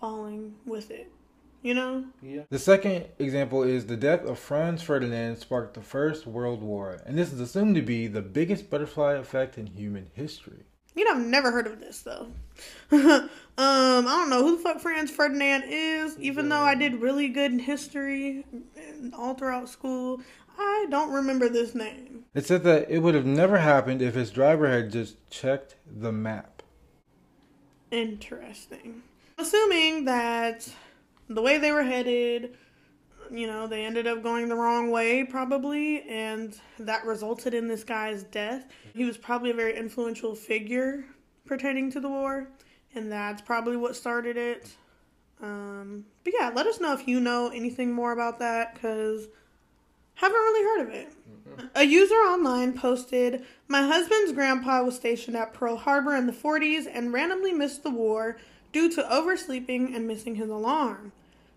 falling 0.00 0.54
with 0.64 0.90
it. 0.90 1.12
You 1.60 1.74
know? 1.74 2.04
Yeah. 2.22 2.42
The 2.50 2.58
second 2.58 3.06
example 3.18 3.64
is 3.64 3.86
the 3.86 3.96
death 3.96 4.24
of 4.24 4.38
Franz 4.38 4.80
Ferdinand 4.80 5.36
sparked 5.38 5.74
the 5.74 5.82
First 5.82 6.26
World 6.26 6.62
War, 6.62 7.02
and 7.04 7.18
this 7.18 7.32
is 7.32 7.40
assumed 7.40 7.74
to 7.74 7.82
be 7.82 8.06
the 8.06 8.22
biggest 8.22 8.70
butterfly 8.70 9.14
effect 9.14 9.58
in 9.58 9.66
human 9.66 10.10
history. 10.14 10.64
You 10.98 11.04
know, 11.04 11.12
I've 11.12 11.26
never 11.26 11.52
heard 11.52 11.68
of 11.68 11.78
this 11.78 12.00
though. 12.00 12.26
um, 12.90 13.30
I 13.56 14.02
don't 14.04 14.30
know 14.30 14.42
who 14.42 14.56
the 14.56 14.62
fuck 14.64 14.80
Franz 14.80 15.12
Ferdinand 15.12 15.62
is. 15.68 16.18
Even 16.18 16.48
though 16.48 16.60
I 16.60 16.74
did 16.74 17.00
really 17.00 17.28
good 17.28 17.52
in 17.52 17.60
history 17.60 18.44
all 19.16 19.34
throughout 19.34 19.68
school, 19.68 20.20
I 20.58 20.86
don't 20.90 21.12
remember 21.12 21.48
this 21.48 21.72
name. 21.72 22.24
It 22.34 22.46
said 22.46 22.64
that 22.64 22.90
it 22.90 22.98
would 22.98 23.14
have 23.14 23.24
never 23.24 23.58
happened 23.58 24.02
if 24.02 24.16
his 24.16 24.32
driver 24.32 24.68
had 24.68 24.90
just 24.90 25.16
checked 25.30 25.76
the 25.86 26.10
map. 26.10 26.64
Interesting. 27.92 29.02
Assuming 29.38 30.04
that 30.06 30.68
the 31.28 31.42
way 31.42 31.58
they 31.58 31.70
were 31.70 31.84
headed 31.84 32.56
you 33.30 33.46
know, 33.46 33.66
they 33.66 33.84
ended 33.84 34.06
up 34.06 34.22
going 34.22 34.48
the 34.48 34.54
wrong 34.54 34.90
way 34.90 35.24
probably, 35.24 36.02
and 36.02 36.58
that 36.78 37.04
resulted 37.04 37.54
in 37.54 37.68
this 37.68 37.84
guy's 37.84 38.22
death. 38.24 38.66
He 38.94 39.04
was 39.04 39.16
probably 39.16 39.50
a 39.50 39.54
very 39.54 39.76
influential 39.76 40.34
figure 40.34 41.04
pertaining 41.46 41.90
to 41.92 42.00
the 42.00 42.08
war, 42.08 42.48
and 42.94 43.10
that's 43.10 43.42
probably 43.42 43.76
what 43.76 43.96
started 43.96 44.36
it. 44.36 44.76
Um, 45.42 46.04
but 46.24 46.32
yeah, 46.38 46.50
let 46.54 46.66
us 46.66 46.80
know 46.80 46.92
if 46.92 47.06
you 47.06 47.20
know 47.20 47.48
anything 47.48 47.92
more 47.92 48.12
about 48.12 48.38
that 48.40 48.74
because 48.74 49.28
haven't 50.14 50.36
really 50.36 50.64
heard 50.64 50.88
of 50.88 50.94
it. 50.94 51.08
Mm-hmm. 51.08 51.66
A 51.76 51.84
user 51.84 52.14
online 52.14 52.72
posted, 52.72 53.44
"My 53.68 53.82
husband's 53.82 54.32
grandpa 54.32 54.82
was 54.82 54.96
stationed 54.96 55.36
at 55.36 55.54
Pearl 55.54 55.76
Harbor 55.76 56.16
in 56.16 56.26
the 56.26 56.32
40s 56.32 56.86
and 56.92 57.12
randomly 57.12 57.52
missed 57.52 57.84
the 57.84 57.90
war 57.90 58.36
due 58.72 58.90
to 58.92 59.12
oversleeping 59.12 59.94
and 59.94 60.06
missing 60.06 60.34
his 60.34 60.50
alarm. 60.50 61.12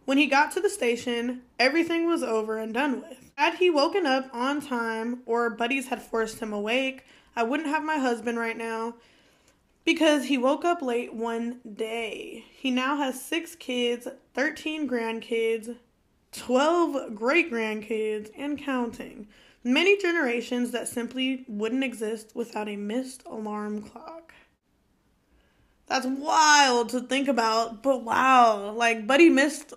When 0.05 0.17
he 0.17 0.25
got 0.25 0.51
to 0.53 0.61
the 0.61 0.69
station, 0.69 1.43
everything 1.59 2.07
was 2.07 2.23
over 2.23 2.57
and 2.57 2.73
done 2.73 3.01
with. 3.01 3.31
Had 3.35 3.55
he 3.55 3.69
woken 3.69 4.05
up 4.05 4.29
on 4.33 4.61
time 4.61 5.21
or 5.25 5.49
buddies 5.49 5.87
had 5.87 6.01
forced 6.01 6.39
him 6.39 6.51
awake, 6.51 7.05
I 7.35 7.43
wouldn't 7.43 7.69
have 7.69 7.83
my 7.83 7.97
husband 7.97 8.37
right 8.37 8.57
now 8.57 8.95
because 9.85 10.25
he 10.25 10.37
woke 10.37 10.65
up 10.65 10.81
late 10.81 11.13
one 11.13 11.59
day. 11.73 12.45
He 12.51 12.71
now 12.71 12.97
has 12.97 13.23
six 13.23 13.55
kids, 13.55 14.07
13 14.33 14.89
grandkids, 14.89 15.77
12 16.31 17.15
great 17.15 17.51
grandkids, 17.51 18.31
and 18.37 18.57
counting. 18.57 19.27
Many 19.63 19.97
generations 19.97 20.71
that 20.71 20.87
simply 20.87 21.45
wouldn't 21.47 21.83
exist 21.83 22.31
without 22.33 22.67
a 22.67 22.75
missed 22.75 23.23
alarm 23.25 23.83
clock. 23.83 24.33
That's 25.87 26.05
wild 26.05 26.89
to 26.89 27.01
think 27.01 27.27
about, 27.27 27.83
but 27.83 28.03
wow, 28.03 28.71
like 28.71 29.05
Buddy 29.05 29.29
missed 29.29 29.73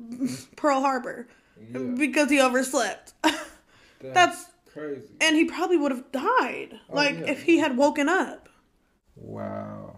Pearl 0.56 0.80
Harbor 0.80 1.28
Yeah. 1.72 1.78
because 1.78 2.30
he 2.30 2.40
overslept. 2.40 3.12
That's 4.00 4.46
crazy. 4.72 5.02
and 5.20 5.34
he 5.36 5.44
probably 5.46 5.76
would 5.76 5.90
have 5.92 6.10
died 6.12 6.78
Oh, 6.90 6.94
like 6.96 7.14
yeah. 7.18 7.30
if 7.30 7.42
he 7.42 7.58
had 7.58 7.76
woken 7.76 8.08
up. 8.08 8.48
Wow. 9.16 9.96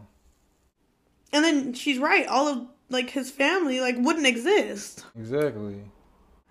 And 1.32 1.44
then 1.44 1.72
she's 1.74 1.98
right, 1.98 2.26
all 2.26 2.48
of 2.48 2.66
like 2.88 3.10
his 3.10 3.30
family 3.30 3.80
like 3.80 3.96
wouldn't 3.98 4.26
exist. 4.26 5.04
Exactly. 5.18 5.80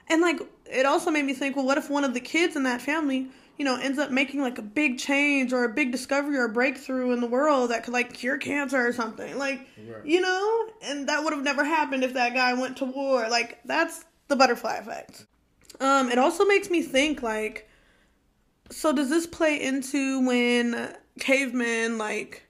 And 0.08 0.22
like 0.22 0.40
it 0.66 0.86
also 0.86 1.10
made 1.12 1.26
me 1.26 1.34
think, 1.34 1.56
well, 1.56 1.66
what 1.66 1.78
if 1.78 1.90
one 1.90 2.04
of 2.04 2.14
the 2.14 2.20
kids 2.20 2.56
in 2.56 2.64
that 2.64 2.82
family, 2.82 3.28
you 3.58 3.66
know, 3.66 3.76
ends 3.76 3.98
up 4.00 4.12
making 4.12 4.42
like 4.42 4.58
a 4.58 4.62
big 4.62 5.00
change 5.00 5.52
or 5.52 5.64
a 5.64 5.70
big 5.70 5.92
discovery 5.92 6.38
or 6.38 6.46
a 6.46 6.50
breakthrough 6.50 7.12
in 7.12 7.22
the 7.22 7.28
world 7.28 7.72
that 7.72 7.84
could 7.84 7.94
like 7.94 8.14
cure 8.14 8.38
cancer 8.38 8.88
or 8.88 8.94
something. 8.94 9.38
Like, 9.38 9.68
Right. 9.78 10.06
you 10.06 10.22
know, 10.22 10.70
and 10.84 11.10
that 11.10 11.24
would 11.24 11.34
have 11.34 11.44
never 11.44 11.64
happened 11.64 12.04
if 12.04 12.14
that 12.14 12.34
guy 12.34 12.54
went 12.54 12.78
to 12.78 12.86
war. 12.86 13.28
Like 13.30 13.60
that's 13.66 14.06
the 14.28 14.36
butterfly 14.36 14.76
effect. 14.78 15.26
Um 15.80 16.10
it 16.10 16.18
also 16.18 16.46
makes 16.46 16.70
me 16.70 16.82
think 16.82 17.24
like 17.24 17.68
so 18.70 18.94
does 18.94 19.10
this 19.10 19.26
play 19.26 19.62
into 19.62 20.26
when 20.26 20.94
cavemen 21.20 21.98
like 21.98 22.44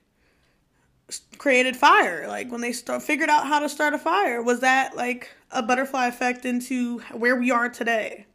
created 1.38 1.74
fire 1.74 2.26
like 2.28 2.50
when 2.52 2.60
they 2.60 2.72
start 2.72 3.02
figured 3.02 3.30
out 3.30 3.46
how 3.46 3.58
to 3.58 3.68
start 3.68 3.94
a 3.94 3.98
fire 3.98 4.42
was 4.42 4.60
that 4.60 4.94
like 4.94 5.30
a 5.52 5.62
butterfly 5.62 6.06
effect 6.06 6.44
into 6.44 6.98
where 7.12 7.36
we 7.36 7.50
are 7.50 7.68
today 7.70 8.26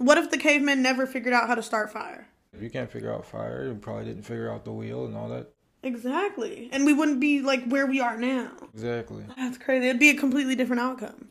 what 0.00 0.18
if 0.18 0.30
the 0.30 0.38
cavemen 0.38 0.82
never 0.82 1.06
figured 1.06 1.34
out 1.34 1.46
how 1.46 1.54
to 1.54 1.62
start 1.62 1.92
fire 1.92 2.26
If 2.52 2.62
you 2.62 2.70
can't 2.70 2.90
figure 2.90 3.12
out 3.12 3.24
fire, 3.26 3.66
you 3.68 3.74
probably 3.74 4.04
didn't 4.06 4.22
figure 4.22 4.50
out 4.50 4.64
the 4.64 4.72
wheel 4.72 5.04
and 5.06 5.16
all 5.16 5.28
that. 5.28 5.48
exactly 5.82 6.68
and 6.72 6.84
we 6.86 6.92
wouldn't 6.92 7.20
be 7.20 7.40
like 7.42 7.64
where 7.66 7.86
we 7.86 8.00
are 8.00 8.16
now 8.16 8.50
Exactly. 8.74 9.24
that's 9.36 9.58
crazy 9.58 9.88
it'd 9.88 10.00
be 10.00 10.10
a 10.10 10.16
completely 10.16 10.54
different 10.54 10.80
outcome 10.80 11.28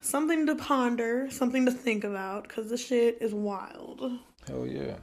something 0.00 0.46
to 0.46 0.54
ponder 0.54 1.30
something 1.30 1.64
to 1.66 1.72
think 1.72 2.04
about 2.04 2.42
because 2.46 2.68
this 2.70 2.86
shit 2.86 3.18
is 3.20 3.32
wild 3.34 4.18
Hell 4.46 4.66
yeah. 4.66 4.96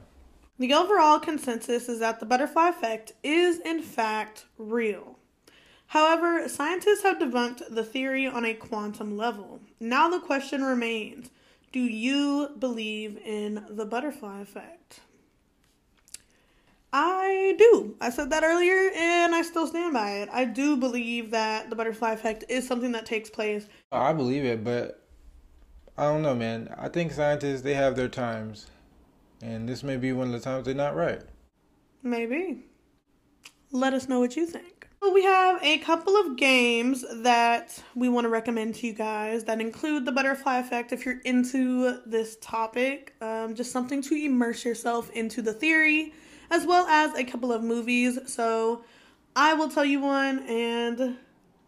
The 0.60 0.72
overall 0.74 1.18
consensus 1.18 1.88
is 1.88 1.98
that 1.98 2.20
the 2.20 2.26
butterfly 2.26 2.68
effect 2.68 3.10
is, 3.24 3.58
in 3.58 3.82
fact, 3.82 4.44
real. 4.56 5.18
However, 5.88 6.48
scientists 6.48 7.02
have 7.02 7.18
debunked 7.18 7.74
the 7.74 7.82
theory 7.82 8.24
on 8.28 8.44
a 8.44 8.54
quantum 8.54 9.16
level. 9.16 9.60
Now 9.80 10.08
the 10.08 10.20
question 10.20 10.62
remains 10.62 11.30
do 11.72 11.80
you 11.80 12.50
believe 12.58 13.18
in 13.24 13.64
the 13.70 13.86
butterfly 13.86 14.40
effect? 14.40 15.00
I 16.92 17.54
do. 17.58 17.96
I 18.00 18.10
said 18.10 18.28
that 18.30 18.44
earlier 18.44 18.90
and 18.94 19.34
I 19.34 19.40
still 19.40 19.66
stand 19.66 19.94
by 19.94 20.18
it. 20.18 20.28
I 20.30 20.44
do 20.44 20.76
believe 20.76 21.30
that 21.30 21.70
the 21.70 21.76
butterfly 21.76 22.12
effect 22.12 22.44
is 22.50 22.66
something 22.66 22.92
that 22.92 23.06
takes 23.06 23.30
place. 23.30 23.66
I 23.90 24.12
believe 24.12 24.44
it, 24.44 24.62
but 24.62 25.02
I 25.96 26.04
don't 26.04 26.20
know, 26.20 26.34
man. 26.34 26.74
I 26.78 26.88
think 26.88 27.12
scientists 27.12 27.62
they 27.62 27.74
have 27.74 27.96
their 27.96 28.08
times, 28.08 28.66
and 29.40 29.66
this 29.66 29.82
may 29.82 29.96
be 29.96 30.12
one 30.12 30.26
of 30.26 30.32
the 30.34 30.40
times 30.40 30.66
they're 30.66 30.74
not 30.74 30.94
right. 30.94 31.22
Maybe. 32.02 32.66
Let 33.70 33.94
us 33.94 34.06
know 34.08 34.20
what 34.20 34.36
you 34.36 34.46
think. 34.46 34.71
We 35.10 35.24
have 35.24 35.58
a 35.64 35.78
couple 35.78 36.16
of 36.16 36.36
games 36.36 37.04
that 37.10 37.82
we 37.96 38.08
want 38.08 38.24
to 38.24 38.28
recommend 38.28 38.76
to 38.76 38.86
you 38.86 38.92
guys 38.92 39.42
that 39.44 39.60
include 39.60 40.04
the 40.04 40.12
butterfly 40.12 40.58
effect 40.58 40.92
if 40.92 41.04
you're 41.04 41.18
into 41.24 41.98
this 42.06 42.36
topic. 42.40 43.12
Um, 43.20 43.56
just 43.56 43.72
something 43.72 44.00
to 44.02 44.14
immerse 44.14 44.64
yourself 44.64 45.10
into 45.10 45.42
the 45.42 45.52
theory, 45.52 46.14
as 46.50 46.64
well 46.66 46.86
as 46.86 47.16
a 47.16 47.24
couple 47.24 47.52
of 47.52 47.64
movies. 47.64 48.16
So 48.26 48.84
I 49.34 49.54
will 49.54 49.68
tell 49.68 49.84
you 49.84 49.98
one, 49.98 50.38
and 50.48 51.18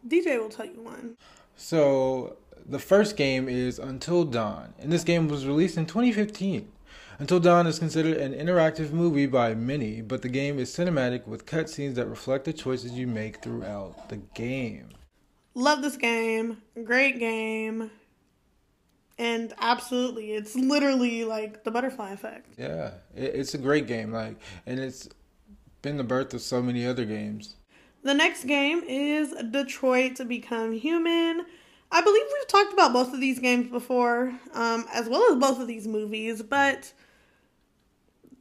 DJ 0.06 0.38
will 0.38 0.48
tell 0.48 0.66
you 0.66 0.80
one. 0.80 1.16
So 1.56 2.36
the 2.64 2.78
first 2.78 3.16
game 3.16 3.48
is 3.48 3.80
Until 3.80 4.24
Dawn, 4.24 4.74
and 4.78 4.92
this 4.92 5.02
game 5.02 5.26
was 5.26 5.44
released 5.44 5.76
in 5.76 5.86
2015. 5.86 6.70
Until 7.24 7.40
Dawn 7.40 7.66
is 7.66 7.78
considered 7.78 8.18
an 8.18 8.34
interactive 8.34 8.92
movie 8.92 9.24
by 9.24 9.54
many, 9.54 10.02
but 10.02 10.20
the 10.20 10.28
game 10.28 10.58
is 10.58 10.70
cinematic 10.70 11.26
with 11.26 11.46
cutscenes 11.46 11.94
that 11.94 12.06
reflect 12.06 12.44
the 12.44 12.52
choices 12.52 12.92
you 12.92 13.06
make 13.06 13.42
throughout 13.42 14.10
the 14.10 14.18
game. 14.34 14.90
Love 15.54 15.80
this 15.80 15.96
game. 15.96 16.58
Great 16.84 17.18
game. 17.18 17.90
And 19.16 19.54
absolutely, 19.58 20.32
it's 20.32 20.54
literally 20.54 21.24
like 21.24 21.64
the 21.64 21.70
butterfly 21.70 22.12
effect. 22.12 22.56
Yeah, 22.58 22.90
it's 23.16 23.54
a 23.54 23.58
great 23.58 23.86
game, 23.86 24.12
like, 24.12 24.36
and 24.66 24.78
it's 24.78 25.08
been 25.80 25.96
the 25.96 26.04
birth 26.04 26.34
of 26.34 26.42
so 26.42 26.60
many 26.60 26.86
other 26.86 27.06
games. 27.06 27.56
The 28.02 28.12
next 28.12 28.44
game 28.44 28.82
is 28.86 29.32
Detroit 29.50 30.16
to 30.16 30.26
Become 30.26 30.72
Human. 30.74 31.46
I 31.90 32.02
believe 32.02 32.22
we've 32.22 32.48
talked 32.48 32.74
about 32.74 32.92
both 32.92 33.14
of 33.14 33.20
these 33.20 33.38
games 33.38 33.70
before, 33.70 34.38
um, 34.52 34.84
as 34.92 35.08
well 35.08 35.32
as 35.32 35.38
both 35.38 35.58
of 35.58 35.66
these 35.66 35.88
movies, 35.88 36.42
but 36.42 36.92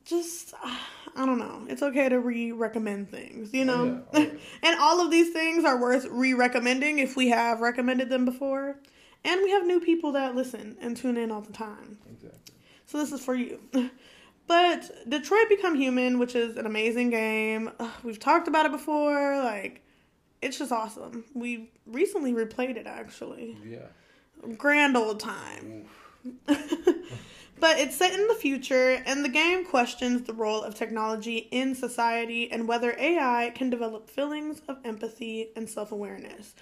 just, 0.05 0.53
uh, 0.53 0.77
I 1.15 1.25
don't 1.25 1.39
know. 1.39 1.65
It's 1.67 1.81
okay 1.81 2.09
to 2.09 2.19
re 2.19 2.51
recommend 2.51 3.09
things, 3.09 3.53
you 3.53 3.65
know? 3.65 4.03
Oh, 4.13 4.19
yeah. 4.19 4.29
and 4.63 4.79
all 4.79 5.01
of 5.01 5.11
these 5.11 5.31
things 5.31 5.63
are 5.65 5.79
worth 5.79 6.05
re 6.05 6.33
recommending 6.33 6.99
if 6.99 7.15
we 7.15 7.29
have 7.29 7.61
recommended 7.61 8.09
them 8.09 8.25
before. 8.25 8.77
And 9.25 9.41
we 9.41 9.51
have 9.51 9.65
new 9.65 9.79
people 9.79 10.11
that 10.13 10.35
listen 10.35 10.77
and 10.81 10.97
tune 10.97 11.15
in 11.17 11.31
all 11.31 11.41
the 11.41 11.53
time. 11.53 11.97
Exactly. 12.09 12.55
So 12.85 12.97
this 12.97 13.11
is 13.11 13.23
for 13.23 13.35
you. 13.35 13.59
But 14.45 14.91
Detroit 15.07 15.47
Become 15.49 15.75
Human, 15.75 16.19
which 16.19 16.35
is 16.35 16.57
an 16.57 16.65
amazing 16.65 17.09
game. 17.09 17.71
We've 18.03 18.19
talked 18.19 18.47
about 18.47 18.65
it 18.65 18.71
before. 18.73 19.41
Like, 19.41 19.81
it's 20.41 20.57
just 20.57 20.71
awesome. 20.71 21.23
We 21.33 21.71
recently 21.85 22.33
replayed 22.33 22.75
it 22.75 22.85
actually. 22.85 23.57
Yeah. 23.65 23.87
Grand 24.57 24.97
old 24.97 25.21
time. 25.21 25.85
but 27.63 27.79
it's 27.79 27.95
set 27.95 28.13
in 28.13 28.27
the 28.27 28.33
future, 28.33 29.01
and 29.05 29.23
the 29.23 29.29
game 29.29 29.63
questions 29.63 30.23
the 30.23 30.33
role 30.33 30.63
of 30.63 30.75
technology 30.75 31.47
in 31.49 31.73
society 31.73 32.51
and 32.51 32.67
whether 32.67 32.93
AI 32.99 33.53
can 33.55 33.69
develop 33.69 34.09
feelings 34.09 34.61
of 34.67 34.79
empathy 34.83 35.47
and 35.55 35.69
self 35.69 35.93
awareness. 35.93 36.55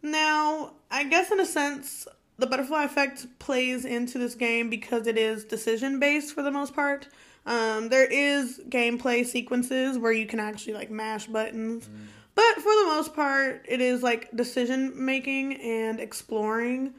Now, 0.00 0.72
I 0.90 1.04
guess 1.04 1.30
in 1.30 1.40
a 1.40 1.44
sense, 1.44 2.08
the 2.38 2.46
butterfly 2.46 2.84
effect 2.84 3.26
plays 3.38 3.84
into 3.84 4.16
this 4.16 4.34
game 4.34 4.70
because 4.70 5.06
it 5.06 5.18
is 5.18 5.44
decision 5.44 6.00
based 6.00 6.34
for 6.34 6.42
the 6.42 6.50
most 6.50 6.74
part. 6.74 7.06
Um, 7.44 7.90
there 7.90 8.06
is 8.06 8.58
gameplay 8.70 9.26
sequences 9.26 9.98
where 9.98 10.12
you 10.12 10.24
can 10.24 10.40
actually 10.40 10.72
like 10.72 10.90
mash 10.90 11.26
buttons, 11.26 11.86
but 12.34 12.54
for 12.54 12.62
the 12.62 12.84
most 12.86 13.14
part, 13.14 13.66
it 13.68 13.82
is 13.82 14.02
like 14.02 14.34
decision 14.34 15.04
making 15.04 15.60
and 15.60 16.00
exploring. 16.00 16.94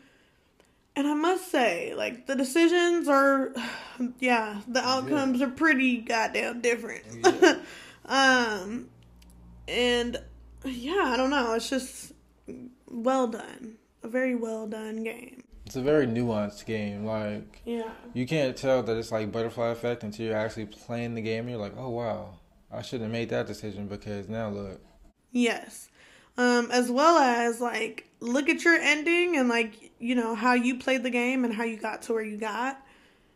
And 0.98 1.06
I 1.06 1.14
must 1.14 1.52
say, 1.52 1.94
like 1.96 2.26
the 2.26 2.34
decisions 2.36 3.08
are, 3.08 3.54
yeah, 4.20 4.62
the 4.68 4.84
outcomes 4.84 5.44
are 5.44 5.48
pretty 5.48 5.98
goddamn 5.98 6.60
different. 6.62 7.04
Yeah. 7.24 7.60
um, 8.06 8.90
and 9.68 10.18
yeah, 10.66 11.04
I 11.06 11.16
don't 11.16 11.30
know. 11.30 11.54
It's 11.54 11.70
just 11.70 12.14
well 12.90 13.28
done, 13.28 13.76
a 14.02 14.08
very 14.08 14.34
well 14.34 14.66
done 14.66 15.04
game. 15.04 15.44
It's 15.68 15.76
a 15.76 15.84
very 15.84 16.08
nuanced 16.08 16.66
game. 16.66 17.06
Like 17.06 17.62
Yeah. 17.64 17.92
you 18.16 18.26
can't 18.26 18.58
tell 18.58 18.82
that 18.82 18.98
it's 18.98 19.12
like 19.12 19.32
butterfly 19.32 19.68
effect 19.68 20.02
until 20.02 20.26
you're 20.26 20.36
actually 20.36 20.66
playing 20.66 21.14
the 21.14 21.22
game. 21.22 21.48
You're 21.48 21.60
like, 21.60 21.78
oh 21.78 21.90
wow, 21.90 22.40
I 22.72 22.82
shouldn't 22.82 23.04
have 23.04 23.12
made 23.12 23.30
that 23.30 23.46
decision 23.46 23.86
because 23.88 24.28
now 24.28 24.50
look. 24.50 24.82
Yes. 25.32 25.90
Um, 26.40 26.72
as 26.72 26.90
well 26.90 27.20
as 27.20 27.62
like 27.62 28.10
look 28.20 28.50
at 28.50 28.64
your 28.66 28.76
ending 28.76 29.38
and 29.38 29.48
like 29.48 29.87
you 30.00 30.16
know 30.16 30.36
how 30.36 30.54
you 30.54 30.78
played 30.78 31.04
the 31.04 31.10
game 31.10 31.44
and 31.46 31.54
how 31.54 31.64
you 31.64 31.78
got 31.78 32.02
to 32.04 32.14
where 32.14 32.24
you 32.24 32.38
got 32.38 32.80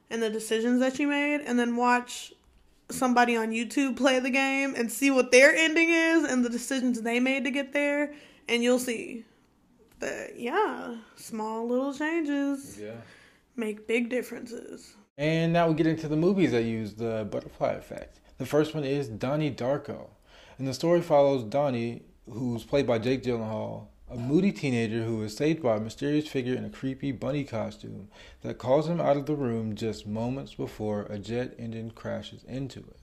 and 0.09 0.21
the 0.21 0.29
decisions 0.29 0.79
that 0.79 0.99
you 0.99 1.07
made 1.07 1.41
and 1.41 1.57
then 1.57 1.75
watch 1.75 2.33
somebody 2.89 3.35
on 3.37 3.51
YouTube 3.51 3.95
play 3.95 4.19
the 4.19 4.29
game 4.29 4.73
and 4.75 4.91
see 4.91 5.09
what 5.09 5.31
their 5.31 5.53
ending 5.55 5.89
is 5.89 6.23
and 6.23 6.43
the 6.43 6.49
decisions 6.49 7.01
they 7.01 7.19
made 7.19 7.43
to 7.45 7.51
get 7.51 7.71
there 7.73 8.13
and 8.49 8.61
you'll 8.63 8.79
see 8.79 9.23
that 9.99 10.37
yeah, 10.37 10.95
small 11.15 11.67
little 11.67 11.93
changes 11.93 12.77
Yeah. 12.81 12.91
make 13.55 13.87
big 13.87 14.09
differences. 14.09 14.95
And 15.17 15.53
now 15.53 15.67
we 15.67 15.75
get 15.75 15.87
into 15.87 16.07
the 16.07 16.15
movies 16.15 16.51
that 16.51 16.63
use 16.63 16.95
the 16.95 17.27
butterfly 17.29 17.73
effect. 17.73 18.19
The 18.37 18.45
first 18.45 18.73
one 18.73 18.83
is 18.83 19.07
Donnie 19.07 19.51
Darko. 19.51 20.07
And 20.57 20.67
the 20.67 20.73
story 20.73 21.01
follows 21.01 21.43
Donnie, 21.43 22.01
who's 22.29 22.63
played 22.63 22.87
by 22.87 22.97
Jake 22.97 23.23
Gyllenhaal, 23.23 23.87
a 24.11 24.17
moody 24.17 24.51
teenager 24.51 25.03
who 25.03 25.21
is 25.23 25.35
saved 25.35 25.63
by 25.63 25.77
a 25.77 25.79
mysterious 25.79 26.27
figure 26.27 26.55
in 26.55 26.65
a 26.65 26.69
creepy 26.69 27.11
bunny 27.11 27.43
costume 27.43 28.09
that 28.41 28.57
calls 28.57 28.87
him 28.87 28.99
out 28.99 29.15
of 29.17 29.25
the 29.25 29.35
room 29.35 29.75
just 29.75 30.05
moments 30.05 30.53
before 30.55 31.03
a 31.03 31.17
jet 31.17 31.53
engine 31.57 31.91
crashes 31.91 32.43
into 32.43 32.79
it. 32.79 32.97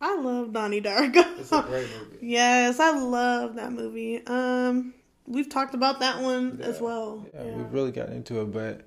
I 0.00 0.16
love 0.16 0.52
Donnie 0.52 0.80
Darko. 0.82 1.38
It's 1.38 1.50
a 1.52 1.62
great 1.62 1.88
movie. 1.98 2.18
yes, 2.26 2.78
I 2.78 2.98
love 2.98 3.56
that 3.56 3.72
movie. 3.72 4.24
Um, 4.26 4.94
we've 5.26 5.48
talked 5.48 5.74
about 5.74 6.00
that 6.00 6.20
one 6.22 6.60
as 6.62 6.80
well. 6.80 7.26
Yeah, 7.34 7.44
Yeah. 7.44 7.54
we've 7.56 7.72
really 7.72 7.92
gotten 7.92 8.14
into 8.14 8.40
it, 8.42 8.52
but 8.52 8.82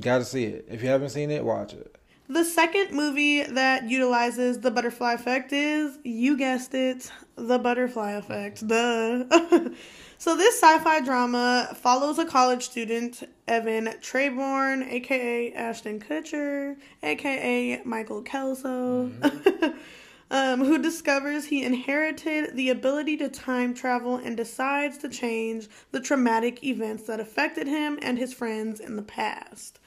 got 0.00 0.18
to 0.18 0.24
see 0.24 0.44
it. 0.44 0.66
If 0.70 0.82
you 0.82 0.88
haven't 0.88 1.10
seen 1.10 1.30
it, 1.30 1.44
watch 1.44 1.74
it. 1.74 1.94
The 2.28 2.44
second 2.44 2.92
movie 2.92 3.42
that 3.42 3.88
utilizes 3.88 4.58
the 4.58 4.70
butterfly 4.70 5.12
effect 5.12 5.52
is, 5.52 5.98
you 6.02 6.36
guessed 6.36 6.74
it, 6.74 7.10
the 7.36 7.58
butterfly 7.58 8.12
effect. 8.12 8.66
Mm-hmm. 8.66 9.28
Duh. 9.28 9.70
so, 10.18 10.36
this 10.36 10.60
sci 10.60 10.78
fi 10.80 11.00
drama 11.00 11.76
follows 11.76 12.18
a 12.18 12.24
college 12.24 12.64
student, 12.64 13.22
Evan 13.46 13.86
Treborn, 14.00 14.90
aka 14.90 15.52
Ashton 15.52 16.00
Kutcher, 16.00 16.76
aka 17.02 17.80
Michael 17.84 18.22
Kelso, 18.22 19.08
mm-hmm. 19.08 19.78
um, 20.32 20.64
who 20.64 20.78
discovers 20.78 21.44
he 21.44 21.62
inherited 21.62 22.56
the 22.56 22.70
ability 22.70 23.16
to 23.18 23.28
time 23.28 23.72
travel 23.72 24.16
and 24.16 24.36
decides 24.36 24.98
to 24.98 25.08
change 25.08 25.68
the 25.92 26.00
traumatic 26.00 26.64
events 26.64 27.04
that 27.04 27.20
affected 27.20 27.68
him 27.68 28.00
and 28.02 28.18
his 28.18 28.34
friends 28.34 28.80
in 28.80 28.96
the 28.96 29.02
past. 29.02 29.78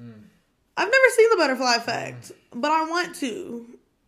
Mm. 0.00 0.24
I've 0.76 0.90
never 0.90 1.08
seen 1.16 1.30
the 1.30 1.36
butterfly 1.36 1.76
effect, 1.76 2.32
but 2.52 2.70
I 2.70 2.84
want 2.84 3.14
to. 3.16 3.66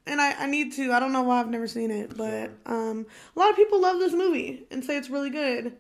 And 0.09 0.21
I, 0.21 0.45
I 0.45 0.47
need 0.47 0.73
to. 0.75 0.93
I 0.93 1.01
don't 1.01 1.13
know 1.13 1.23
why 1.23 1.41
I've 1.41 1.51
never 1.51 1.67
seen 1.67 1.91
it, 1.91 2.17
but 2.17 2.51
um, 2.67 3.07
a 3.35 3.39
lot 3.39 3.51
of 3.51 3.57
people 3.57 3.81
love 3.81 3.99
this 3.99 4.13
movie 4.13 4.65
and 4.71 4.85
say 4.85 4.97
it's 4.97 5.11
really 5.11 5.31
good. 5.31 5.77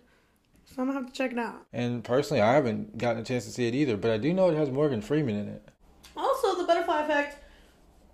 So 0.64 0.82
I'm 0.82 0.88
gonna 0.88 1.00
have 1.00 1.06
to 1.06 1.12
check 1.12 1.32
it 1.32 1.38
out. 1.38 1.64
And 1.72 2.02
personally, 2.02 2.42
I 2.42 2.54
haven't 2.54 2.98
gotten 2.98 3.22
a 3.22 3.24
chance 3.24 3.44
to 3.44 3.50
see 3.50 3.68
it 3.68 3.74
either, 3.74 3.96
but 3.96 4.10
I 4.10 4.18
do 4.18 4.32
know 4.34 4.48
it 4.50 4.56
has 4.56 4.70
Morgan 4.70 5.00
Freeman 5.00 5.36
in 5.36 5.48
it. 5.48 5.68
Also, 6.16 6.56
the 6.56 6.64
butterfly 6.64 7.04
effect. 7.04 7.38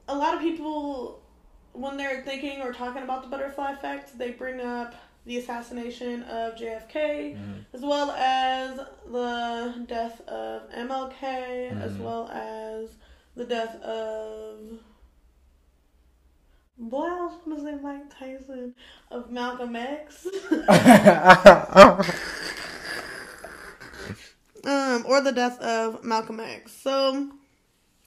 A 0.08 0.14
lot 0.14 0.34
of 0.34 0.40
people, 0.40 1.22
when 1.72 1.96
they're 1.96 2.22
thinking 2.22 2.60
or 2.60 2.72
talking 2.72 3.02
about 3.02 3.22
the 3.22 3.28
butterfly 3.28 3.72
effect, 3.72 4.18
they 4.18 4.32
bring 4.32 4.60
up 4.60 4.94
the 5.24 5.38
assassination 5.38 6.22
of 6.24 6.54
JFK, 6.56 7.36
as 7.72 7.80
well 7.82 8.10
as 8.10 8.76
the 9.10 9.84
death 9.86 10.20
of 10.28 10.68
MLK, 10.72 11.80
as 11.80 11.92
well 11.94 12.28
as 12.28 12.90
the 13.36 13.44
death 13.44 13.80
of. 13.82 14.58
Boy, 16.78 17.04
I 17.06 17.26
was 17.26 17.38
gonna 17.44 17.60
say 17.62 17.76
Mike 17.80 18.18
Tyson 18.18 18.74
of 19.10 19.30
Malcolm 19.30 19.76
X, 19.76 20.26
um, 24.64 25.04
or 25.06 25.20
the 25.20 25.32
death 25.32 25.60
of 25.60 26.02
Malcolm 26.02 26.40
X. 26.40 26.72
So, 26.72 27.30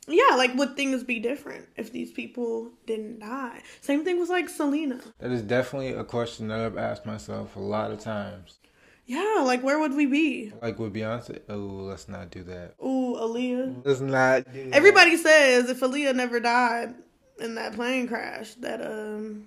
yeah, 0.07 0.35
like 0.35 0.53
would 0.55 0.75
things 0.75 1.03
be 1.03 1.19
different 1.19 1.67
if 1.75 1.91
these 1.91 2.11
people 2.11 2.71
didn't 2.85 3.19
die? 3.19 3.61
Same 3.81 4.03
thing 4.03 4.19
was 4.19 4.29
like 4.29 4.49
Selena. 4.49 4.99
That 5.19 5.31
is 5.31 5.41
definitely 5.41 5.93
a 5.93 6.03
question 6.03 6.47
that 6.49 6.59
I've 6.59 6.77
asked 6.77 7.05
myself 7.05 7.55
a 7.55 7.59
lot 7.59 7.91
of 7.91 7.99
times. 7.99 8.59
Yeah, 9.07 9.43
like 9.43 9.61
where 9.61 9.79
would 9.79 9.93
we 9.93 10.05
be? 10.07 10.51
Like 10.61 10.79
with 10.79 10.93
Beyonce, 10.93 11.39
oh, 11.49 11.55
let's 11.57 12.09
not 12.09 12.31
do 12.31 12.43
that. 12.43 12.73
Oh, 12.79 13.17
Aaliyah. 13.19 13.85
Let's 13.85 13.99
not 13.99 14.51
do 14.51 14.69
that. 14.69 14.75
Everybody 14.75 15.15
says 15.17 15.69
if 15.69 15.79
Aaliyah 15.81 16.15
never 16.15 16.39
died 16.39 16.95
in 17.39 17.55
that 17.55 17.73
plane 17.73 18.07
crash, 18.07 18.55
that 18.55 18.81
um 18.85 19.45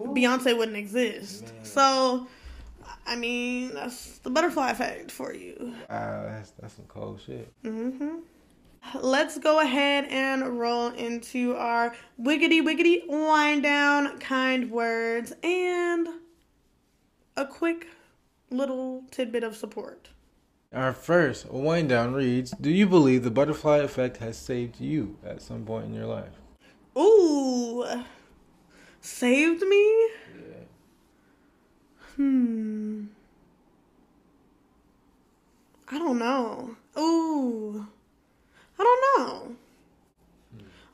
Beyonce 0.00 0.56
wouldn't 0.56 0.76
exist. 0.76 1.44
Man. 1.44 1.64
So, 1.64 2.26
I 3.06 3.16
mean, 3.16 3.74
that's 3.74 4.18
the 4.18 4.30
butterfly 4.30 4.70
effect 4.70 5.10
for 5.10 5.32
you. 5.34 5.74
Wow, 5.90 6.24
that's, 6.28 6.50
that's 6.52 6.74
some 6.74 6.86
cold 6.86 7.20
shit. 7.24 7.52
hmm 7.62 8.16
Let's 9.00 9.38
go 9.38 9.60
ahead 9.60 10.06
and 10.10 10.58
roll 10.58 10.88
into 10.88 11.54
our 11.56 11.94
wiggity 12.20 12.60
wiggity 12.60 13.06
wind 13.08 13.62
down 13.62 14.18
kind 14.18 14.70
words 14.70 15.32
and 15.42 16.08
a 17.36 17.46
quick 17.46 17.88
little 18.50 19.04
tidbit 19.10 19.44
of 19.44 19.56
support. 19.56 20.10
Our 20.74 20.92
first 20.92 21.50
wind 21.50 21.88
down 21.88 22.12
reads 22.12 22.50
Do 22.52 22.70
you 22.70 22.86
believe 22.86 23.24
the 23.24 23.30
butterfly 23.30 23.78
effect 23.78 24.18
has 24.18 24.36
saved 24.36 24.80
you 24.80 25.16
at 25.24 25.40
some 25.42 25.64
point 25.64 25.86
in 25.86 25.94
your 25.94 26.06
life? 26.06 26.32
Ooh, 26.96 27.84
saved 29.00 29.62
me? 29.62 30.08
Yeah. 30.34 30.64
Hmm. 32.16 33.04
I 35.88 35.98
don't 35.98 36.18
know. 36.18 36.76
Ooh. 36.98 37.86
I 38.82 38.84
don't 38.84 39.28
know. 39.28 39.56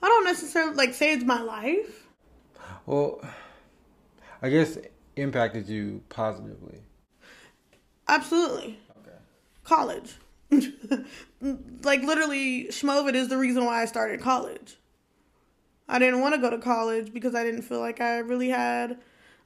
I 0.02 0.08
don't 0.08 0.24
necessarily 0.24 0.74
like 0.74 0.92
saved 0.92 1.26
my 1.26 1.40
life. 1.40 2.06
Well, 2.84 3.20
I 4.42 4.50
guess 4.50 4.76
impacted 5.16 5.68
you 5.68 6.02
positively. 6.10 6.82
Absolutely. 8.06 8.78
Okay. 9.00 9.16
College. 9.64 10.16
like 11.82 12.02
literally 12.02 12.66
Schmovid 12.66 13.14
is 13.14 13.28
the 13.28 13.38
reason 13.38 13.64
why 13.64 13.82
I 13.82 13.86
started 13.86 14.20
college. 14.20 14.76
I 15.88 15.98
didn't 15.98 16.20
want 16.20 16.34
to 16.34 16.40
go 16.40 16.50
to 16.50 16.58
college 16.58 17.12
because 17.12 17.34
I 17.34 17.42
didn't 17.42 17.62
feel 17.62 17.80
like 17.80 18.00
I 18.00 18.18
really 18.18 18.50
had 18.50 18.98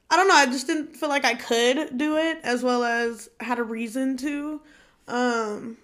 I 0.09 0.17
don't 0.17 0.27
know, 0.27 0.35
I 0.35 0.45
just 0.47 0.67
didn't 0.67 0.95
feel 0.95 1.09
like 1.09 1.25
I 1.25 1.35
could 1.35 1.97
do 1.97 2.17
it 2.17 2.39
as 2.43 2.61
well 2.61 2.83
as 2.83 3.29
had 3.39 3.57
a 3.57 3.63
reason 3.63 4.17
to. 4.17 4.61
Um 5.07 5.77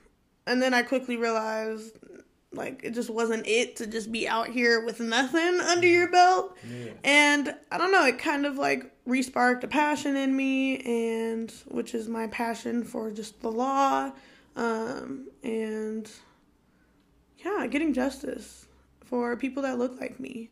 and 0.45 0.61
then 0.61 0.73
I 0.73 0.81
quickly 0.81 1.15
realized 1.15 1.97
like 2.51 2.81
it 2.83 2.91
just 2.91 3.09
wasn't 3.09 3.45
it 3.45 3.75
to 3.75 3.85
just 3.85 4.11
be 4.11 4.27
out 4.27 4.47
here 4.47 4.83
with 4.83 4.99
nothing 4.99 5.59
under 5.59 5.87
your 5.87 6.09
belt. 6.09 6.57
Yeah. 6.67 6.91
And 7.03 7.55
I 7.71 7.77
don't 7.77 7.91
know, 7.91 8.05
it 8.05 8.17
kind 8.17 8.45
of 8.45 8.57
like 8.57 8.91
resparked 9.07 9.63
a 9.63 9.67
passion 9.67 10.15
in 10.15 10.35
me, 10.35 10.77
and 10.79 11.51
which 11.67 11.93
is 11.93 12.07
my 12.07 12.27
passion 12.27 12.83
for 12.83 13.11
just 13.11 13.41
the 13.41 13.51
law, 13.51 14.11
um, 14.55 15.27
and 15.43 16.09
yeah, 17.43 17.67
getting 17.67 17.93
justice 17.93 18.65
for 19.05 19.35
people 19.37 19.63
that 19.63 19.77
look 19.77 19.99
like 19.99 20.19
me, 20.19 20.51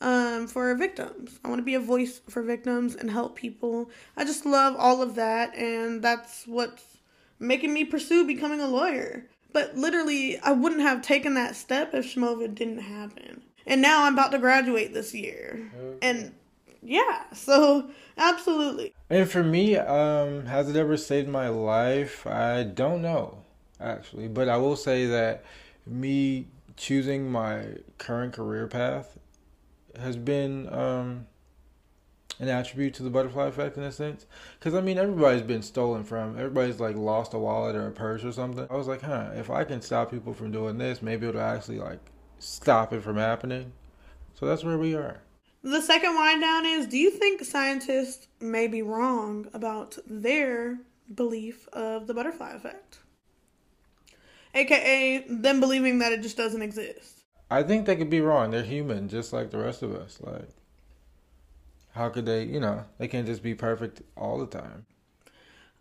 um, 0.00 0.46
for 0.46 0.74
victims. 0.74 1.38
I 1.44 1.48
want 1.48 1.60
to 1.60 1.64
be 1.64 1.74
a 1.74 1.80
voice 1.80 2.20
for 2.28 2.42
victims 2.42 2.94
and 2.94 3.10
help 3.10 3.36
people. 3.36 3.90
I 4.16 4.24
just 4.24 4.44
love 4.46 4.74
all 4.76 5.00
of 5.00 5.14
that, 5.14 5.54
and 5.56 6.02
that's 6.02 6.44
what's 6.46 6.98
making 7.38 7.72
me 7.72 7.84
pursue 7.84 8.26
becoming 8.26 8.60
a 8.60 8.66
lawyer. 8.66 9.26
But 9.52 9.76
literally, 9.76 10.38
I 10.40 10.52
wouldn't 10.52 10.82
have 10.82 11.02
taken 11.02 11.34
that 11.34 11.56
step 11.56 11.94
if 11.94 12.14
Schmovid 12.14 12.54
didn't 12.54 12.78
happen. 12.78 13.42
And 13.66 13.82
now 13.82 14.04
I'm 14.04 14.12
about 14.12 14.32
to 14.32 14.38
graduate 14.38 14.92
this 14.92 15.14
year. 15.14 15.70
And 16.02 16.32
yeah, 16.82 17.24
so 17.32 17.90
absolutely. 18.16 18.94
And 19.10 19.28
for 19.28 19.42
me, 19.42 19.76
um, 19.76 20.46
has 20.46 20.68
it 20.68 20.76
ever 20.76 20.96
saved 20.96 21.28
my 21.28 21.48
life? 21.48 22.26
I 22.26 22.62
don't 22.64 23.02
know, 23.02 23.38
actually. 23.80 24.28
But 24.28 24.48
I 24.48 24.56
will 24.56 24.76
say 24.76 25.06
that 25.06 25.44
me 25.86 26.46
choosing 26.76 27.30
my 27.30 27.66
current 27.98 28.34
career 28.34 28.66
path 28.66 29.18
has 29.98 30.16
been 30.16 30.72
um, 30.72 31.26
an 32.38 32.48
attribute 32.48 32.94
to 32.94 33.02
the 33.02 33.10
butterfly 33.10 33.46
effect 33.46 33.76
in 33.76 33.82
a 33.82 33.92
sense. 33.92 34.26
Because, 34.58 34.74
I 34.74 34.80
mean, 34.80 34.98
everybody's 34.98 35.42
been 35.42 35.62
stolen 35.62 36.04
from. 36.04 36.36
Everybody's, 36.36 36.80
like, 36.80 36.96
lost 36.96 37.34
a 37.34 37.38
wallet 37.38 37.76
or 37.76 37.86
a 37.86 37.92
purse 37.92 38.24
or 38.24 38.32
something. 38.32 38.66
I 38.70 38.76
was 38.76 38.88
like, 38.88 39.02
huh, 39.02 39.30
if 39.34 39.50
I 39.50 39.64
can 39.64 39.80
stop 39.80 40.10
people 40.10 40.34
from 40.34 40.52
doing 40.52 40.78
this, 40.78 41.02
maybe 41.02 41.26
it'll 41.26 41.40
actually, 41.40 41.78
like, 41.78 42.00
stop 42.38 42.92
it 42.92 43.02
from 43.02 43.16
happening. 43.16 43.72
So 44.34 44.46
that's 44.46 44.64
where 44.64 44.78
we 44.78 44.94
are. 44.94 45.20
The 45.62 45.80
second 45.80 46.14
wind 46.14 46.42
down 46.42 46.64
is 46.64 46.86
do 46.86 46.96
you 46.96 47.10
think 47.10 47.42
scientists 47.42 48.28
may 48.40 48.68
be 48.68 48.82
wrong 48.82 49.48
about 49.52 49.98
their 50.06 50.78
belief 51.12 51.66
of 51.72 52.06
the 52.06 52.14
butterfly 52.14 52.52
effect? 52.52 53.00
AKA 54.54 55.24
them 55.28 55.58
believing 55.58 55.98
that 55.98 56.12
it 56.12 56.22
just 56.22 56.36
doesn't 56.36 56.62
exist. 56.62 57.24
I 57.50 57.62
think 57.62 57.86
they 57.86 57.96
could 57.96 58.10
be 58.10 58.20
wrong. 58.20 58.50
They're 58.50 58.62
human, 58.62 59.08
just 59.08 59.32
like 59.32 59.50
the 59.50 59.58
rest 59.58 59.82
of 59.82 59.94
us. 59.94 60.18
Like, 60.20 60.48
how 61.96 62.10
could 62.10 62.26
they? 62.26 62.44
You 62.44 62.60
know, 62.60 62.84
they 62.98 63.08
can't 63.08 63.26
just 63.26 63.42
be 63.42 63.54
perfect 63.54 64.02
all 64.16 64.38
the 64.38 64.46
time. 64.46 64.86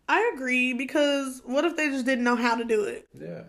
I 0.08 0.32
agree 0.34 0.74
because 0.74 1.42
what 1.46 1.66
if 1.66 1.76
they 1.76 1.90
just 1.90 2.06
didn't 2.06 2.24
know 2.24 2.36
how 2.36 2.56
to 2.56 2.64
do 2.64 2.84
it? 2.84 3.08
Yeah. 3.14 3.44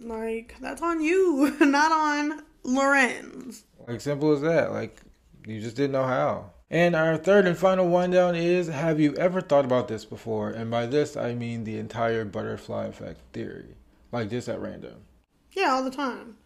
Like, 0.00 0.56
that's 0.60 0.82
on 0.82 1.00
you, 1.00 1.56
not 1.60 1.92
on 1.92 2.42
Lorenz. 2.62 3.64
Like 3.86 4.00
simple 4.00 4.32
as 4.32 4.42
that. 4.42 4.72
Like, 4.72 5.00
you 5.46 5.60
just 5.60 5.76
didn't 5.76 5.92
know 5.92 6.04
how. 6.04 6.50
And 6.70 6.96
our 6.96 7.16
third 7.16 7.46
and 7.46 7.56
final 7.56 7.88
wind 7.88 8.12
down 8.12 8.34
is: 8.34 8.68
Have 8.68 8.98
you 8.98 9.14
ever 9.14 9.40
thought 9.40 9.64
about 9.64 9.88
this 9.88 10.04
before? 10.04 10.50
And 10.50 10.70
by 10.70 10.86
this, 10.86 11.16
I 11.16 11.34
mean 11.34 11.64
the 11.64 11.78
entire 11.78 12.24
butterfly 12.24 12.86
effect 12.86 13.20
theory, 13.32 13.76
like 14.10 14.30
just 14.30 14.48
at 14.48 14.60
random. 14.60 15.04
Yeah, 15.52 15.70
all 15.70 15.84
the 15.84 15.90
time. 15.90 16.36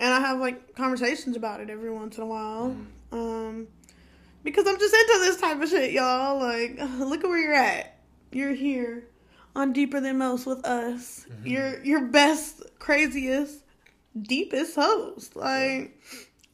And 0.00 0.14
I 0.14 0.20
have 0.20 0.38
like 0.38 0.74
conversations 0.74 1.36
about 1.36 1.60
it 1.60 1.68
every 1.68 1.90
once 1.90 2.16
in 2.16 2.22
a 2.22 2.26
while. 2.26 2.76
Um 3.12 3.68
because 4.46 4.64
I'm 4.66 4.78
just 4.78 4.94
into 4.94 5.18
this 5.24 5.40
type 5.40 5.60
of 5.60 5.68
shit, 5.68 5.90
y'all. 5.90 6.38
Like, 6.38 6.78
look 6.98 7.24
at 7.24 7.28
where 7.28 7.38
you're 7.38 7.52
at. 7.52 7.98
You're 8.30 8.54
here 8.54 9.08
on 9.56 9.72
Deeper 9.72 10.00
Than 10.00 10.18
Most 10.18 10.46
with 10.46 10.64
us. 10.64 11.26
Mm-hmm. 11.28 11.46
Your 11.46 11.84
your 11.84 12.00
best, 12.06 12.62
craziest, 12.78 13.64
deepest 14.22 14.76
host. 14.76 15.34
Like, 15.34 16.00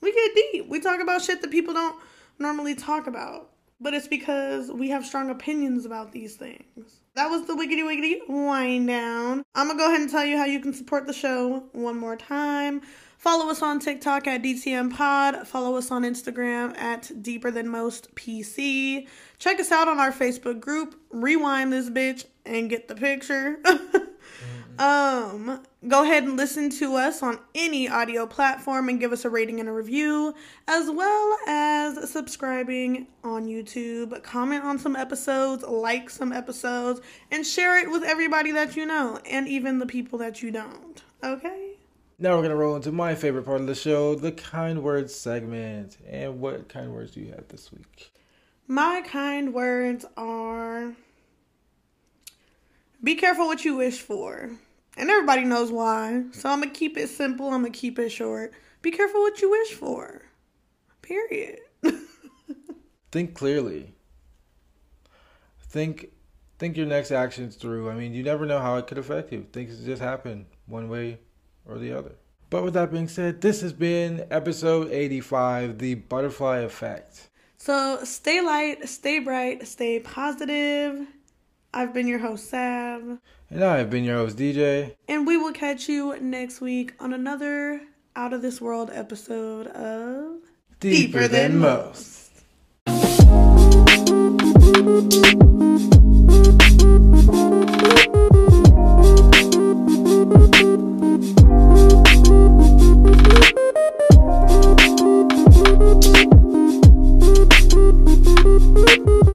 we 0.00 0.12
get 0.12 0.34
deep. 0.34 0.68
We 0.68 0.80
talk 0.80 1.00
about 1.00 1.22
shit 1.22 1.42
that 1.42 1.50
people 1.50 1.74
don't 1.74 2.00
normally 2.38 2.74
talk 2.74 3.06
about. 3.06 3.50
But 3.78 3.94
it's 3.94 4.08
because 4.08 4.70
we 4.70 4.88
have 4.90 5.04
strong 5.04 5.28
opinions 5.28 5.84
about 5.84 6.12
these 6.12 6.36
things. 6.36 7.00
That 7.14 7.28
was 7.28 7.46
the 7.46 7.54
wiggity 7.54 7.82
wiggity 7.82 8.26
wind 8.28 8.86
down. 8.86 9.42
I'm 9.54 9.66
gonna 9.66 9.78
go 9.78 9.88
ahead 9.88 10.00
and 10.00 10.08
tell 10.08 10.24
you 10.24 10.38
how 10.38 10.44
you 10.44 10.60
can 10.60 10.72
support 10.72 11.06
the 11.06 11.12
show 11.12 11.64
one 11.72 11.98
more 11.98 12.16
time. 12.16 12.80
Follow 13.22 13.48
us 13.50 13.62
on 13.62 13.78
TikTok 13.78 14.26
at 14.26 14.42
DTM 14.42 14.92
Pod. 14.92 15.46
Follow 15.46 15.76
us 15.76 15.92
on 15.92 16.02
Instagram 16.02 16.76
at 16.76 17.22
Deeper 17.22 17.52
Than 17.52 17.68
Most 17.68 18.12
PC. 18.16 19.06
Check 19.38 19.60
us 19.60 19.70
out 19.70 19.86
on 19.86 20.00
our 20.00 20.10
Facebook 20.10 20.58
group. 20.58 21.00
Rewind 21.10 21.72
this 21.72 21.88
bitch 21.88 22.24
and 22.44 22.68
get 22.68 22.88
the 22.88 22.96
picture. 22.96 23.60
um, 24.80 25.62
go 25.86 26.02
ahead 26.02 26.24
and 26.24 26.36
listen 26.36 26.68
to 26.70 26.96
us 26.96 27.22
on 27.22 27.38
any 27.54 27.88
audio 27.88 28.26
platform 28.26 28.88
and 28.88 28.98
give 28.98 29.12
us 29.12 29.24
a 29.24 29.30
rating 29.30 29.60
and 29.60 29.68
a 29.68 29.72
review, 29.72 30.34
as 30.66 30.90
well 30.90 31.38
as 31.46 32.10
subscribing 32.10 33.06
on 33.22 33.46
YouTube. 33.46 34.20
Comment 34.24 34.64
on 34.64 34.80
some 34.80 34.96
episodes, 34.96 35.62
like 35.62 36.10
some 36.10 36.32
episodes, 36.32 37.00
and 37.30 37.46
share 37.46 37.78
it 37.78 37.88
with 37.88 38.02
everybody 38.02 38.50
that 38.50 38.74
you 38.74 38.84
know, 38.84 39.20
and 39.30 39.46
even 39.46 39.78
the 39.78 39.86
people 39.86 40.18
that 40.18 40.42
you 40.42 40.50
don't. 40.50 41.04
Okay? 41.22 41.71
Now 42.18 42.36
we're 42.36 42.42
gonna 42.42 42.56
roll 42.56 42.76
into 42.76 42.92
my 42.92 43.14
favorite 43.14 43.44
part 43.44 43.60
of 43.60 43.66
the 43.66 43.74
show, 43.74 44.14
the 44.14 44.32
kind 44.32 44.82
words 44.82 45.14
segment. 45.14 45.96
And 46.06 46.40
what 46.40 46.68
kind 46.68 46.92
words 46.92 47.12
do 47.12 47.20
you 47.20 47.30
have 47.30 47.48
this 47.48 47.72
week? 47.72 48.12
My 48.66 49.02
kind 49.06 49.52
words 49.52 50.04
are 50.16 50.94
be 53.02 53.16
careful 53.16 53.46
what 53.46 53.64
you 53.64 53.76
wish 53.76 54.00
for. 54.00 54.50
And 54.96 55.10
everybody 55.10 55.44
knows 55.44 55.72
why. 55.72 56.24
So 56.32 56.50
I'm 56.50 56.60
gonna 56.60 56.70
keep 56.70 56.96
it 56.96 57.08
simple, 57.08 57.46
I'm 57.46 57.62
gonna 57.62 57.70
keep 57.70 57.98
it 57.98 58.10
short. 58.10 58.52
Be 58.82 58.90
careful 58.90 59.22
what 59.22 59.40
you 59.40 59.50
wish 59.50 59.72
for. 59.72 60.22
Period. 61.00 61.58
think 63.10 63.34
clearly. 63.34 63.94
Think 65.60 66.10
think 66.58 66.76
your 66.76 66.86
next 66.86 67.10
actions 67.10 67.56
through. 67.56 67.90
I 67.90 67.94
mean, 67.94 68.14
you 68.14 68.22
never 68.22 68.46
know 68.46 68.60
how 68.60 68.76
it 68.76 68.86
could 68.86 68.98
affect 68.98 69.32
you. 69.32 69.46
Things 69.52 69.84
just 69.84 70.02
happen 70.02 70.46
one 70.66 70.88
way 70.88 71.18
or 71.66 71.78
the 71.78 71.96
other. 71.96 72.12
But 72.50 72.64
with 72.64 72.74
that 72.74 72.92
being 72.92 73.08
said, 73.08 73.40
this 73.40 73.62
has 73.62 73.72
been 73.72 74.26
episode 74.30 74.90
85 74.90 75.78
The 75.78 75.94
Butterfly 75.94 76.58
Effect. 76.58 77.30
So 77.56 78.00
stay 78.04 78.40
light, 78.40 78.88
stay 78.88 79.20
bright, 79.20 79.66
stay 79.66 80.00
positive. 80.00 81.06
I've 81.72 81.94
been 81.94 82.06
your 82.06 82.18
host, 82.18 82.50
Sav. 82.50 83.18
And 83.48 83.64
I've 83.64 83.88
been 83.88 84.04
your 84.04 84.16
host, 84.16 84.36
DJ. 84.36 84.96
And 85.08 85.26
we 85.26 85.36
will 85.38 85.52
catch 85.52 85.88
you 85.88 86.18
next 86.20 86.60
week 86.60 86.92
on 87.00 87.14
another 87.14 87.80
out 88.14 88.32
of 88.32 88.42
this 88.42 88.60
world 88.60 88.90
episode 88.92 89.68
of 89.68 90.40
Deeper, 90.80 91.20
Deeper 91.20 91.28
than, 91.28 91.52
than, 91.52 91.60
Most. 91.60 92.30
most. 97.32 97.51